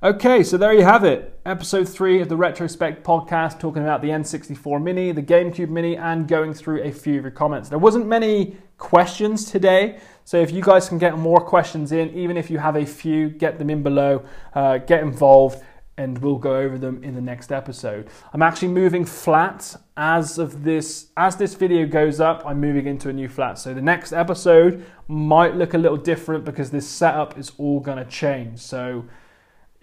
Okay, 0.03 0.43
so 0.43 0.57
there 0.57 0.73
you 0.73 0.83
have 0.83 1.05
it. 1.05 1.39
Episode 1.45 1.87
3 1.87 2.23
of 2.23 2.31
the 2.31 2.37
Retrospect 2.37 3.05
podcast, 3.05 3.61
talking 3.61 3.83
about 3.83 4.01
the 4.01 4.09
N64 4.09 4.83
Mini, 4.83 5.13
the 5.13 5.23
GameCube 5.23 5.69
Mini, 5.69 5.95
and 5.97 6.27
going 6.27 6.55
through 6.55 6.83
a 6.83 6.91
few 6.91 7.19
of 7.19 7.25
your 7.25 7.31
comments. 7.31 7.69
There 7.69 7.79
wasn't 7.79 8.07
many 8.07 8.57
questions 8.79 9.45
today, 9.45 10.01
so 10.25 10.39
if 10.39 10.53
you 10.53 10.63
guys 10.63 10.89
can 10.89 10.97
get 10.97 11.19
more 11.19 11.39
questions 11.39 11.93
in, 11.93 12.09
even 12.15 12.39
if 12.39 12.51
you 12.51 12.57
have 12.57 12.77
a 12.77 12.87
few, 12.87 13.29
get 13.29 13.59
them 13.59 13.69
in 13.69 13.83
below, 13.83 14.25
uh, 14.55 14.79
get 14.79 15.03
involved 15.03 15.63
and 15.97 16.19
we'll 16.19 16.39
go 16.39 16.57
over 16.57 16.79
them 16.79 17.03
in 17.05 17.15
the 17.15 17.21
next 17.21 17.53
episode. 17.53 18.09
I'm 18.33 18.43
actually 18.43 18.69
moving 18.69 19.05
flat 19.05 19.77
as 19.97 20.39
of 20.39 20.65
this 20.65 21.09
as 21.17 21.37
this 21.37 21.55
video 21.55 21.87
goes 21.87 22.21
up, 22.21 22.43
I'm 22.47 22.59
moving 22.59 22.87
into 22.87 23.11
a 23.11 23.13
new 23.13 23.29
flat. 23.29 23.59
So 23.59 23.75
the 23.75 23.83
next 23.83 24.13
episode 24.13 24.85
might 25.09 25.57
look 25.57 25.75
a 25.75 25.79
little 25.79 25.99
different 25.99 26.45
because 26.45 26.71
this 26.71 26.89
setup 26.89 27.39
is 27.39 27.53
all 27.59 27.81
going 27.81 27.99
to 27.99 28.07
change. 28.07 28.61
So 28.61 29.05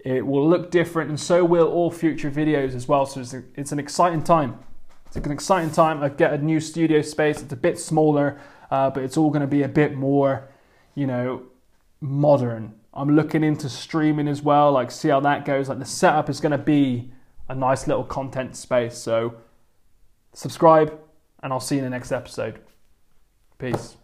it 0.00 0.26
will 0.26 0.48
look 0.48 0.70
different 0.70 1.10
and 1.10 1.20
so 1.20 1.44
will 1.44 1.68
all 1.68 1.90
future 1.90 2.30
videos 2.30 2.74
as 2.74 2.88
well. 2.88 3.06
So 3.06 3.20
it's, 3.20 3.34
a, 3.34 3.44
it's 3.54 3.72
an 3.72 3.78
exciting 3.78 4.22
time. 4.22 4.58
It's 5.06 5.16
an 5.16 5.30
exciting 5.30 5.70
time. 5.70 6.02
I 6.02 6.08
get 6.08 6.32
a 6.32 6.38
new 6.38 6.60
studio 6.60 7.00
space. 7.02 7.42
It's 7.42 7.52
a 7.52 7.56
bit 7.56 7.78
smaller, 7.78 8.40
uh, 8.70 8.90
but 8.90 9.02
it's 9.02 9.16
all 9.16 9.30
going 9.30 9.40
to 9.40 9.46
be 9.46 9.62
a 9.62 9.68
bit 9.68 9.94
more, 9.94 10.48
you 10.94 11.06
know, 11.06 11.44
modern 12.00 12.77
I'm 12.98 13.14
looking 13.14 13.44
into 13.44 13.68
streaming 13.68 14.26
as 14.26 14.42
well, 14.42 14.72
like 14.72 14.90
see 14.90 15.08
how 15.08 15.20
that 15.20 15.44
goes. 15.44 15.68
Like 15.68 15.78
the 15.78 15.84
setup 15.84 16.28
is 16.28 16.40
going 16.40 16.52
to 16.52 16.58
be 16.58 17.12
a 17.48 17.54
nice 17.54 17.86
little 17.86 18.04
content 18.04 18.56
space. 18.56 18.98
So 18.98 19.36
subscribe, 20.32 20.98
and 21.42 21.52
I'll 21.52 21.60
see 21.60 21.76
you 21.76 21.80
in 21.80 21.84
the 21.84 21.90
next 21.90 22.10
episode. 22.10 22.58
Peace. 23.58 23.96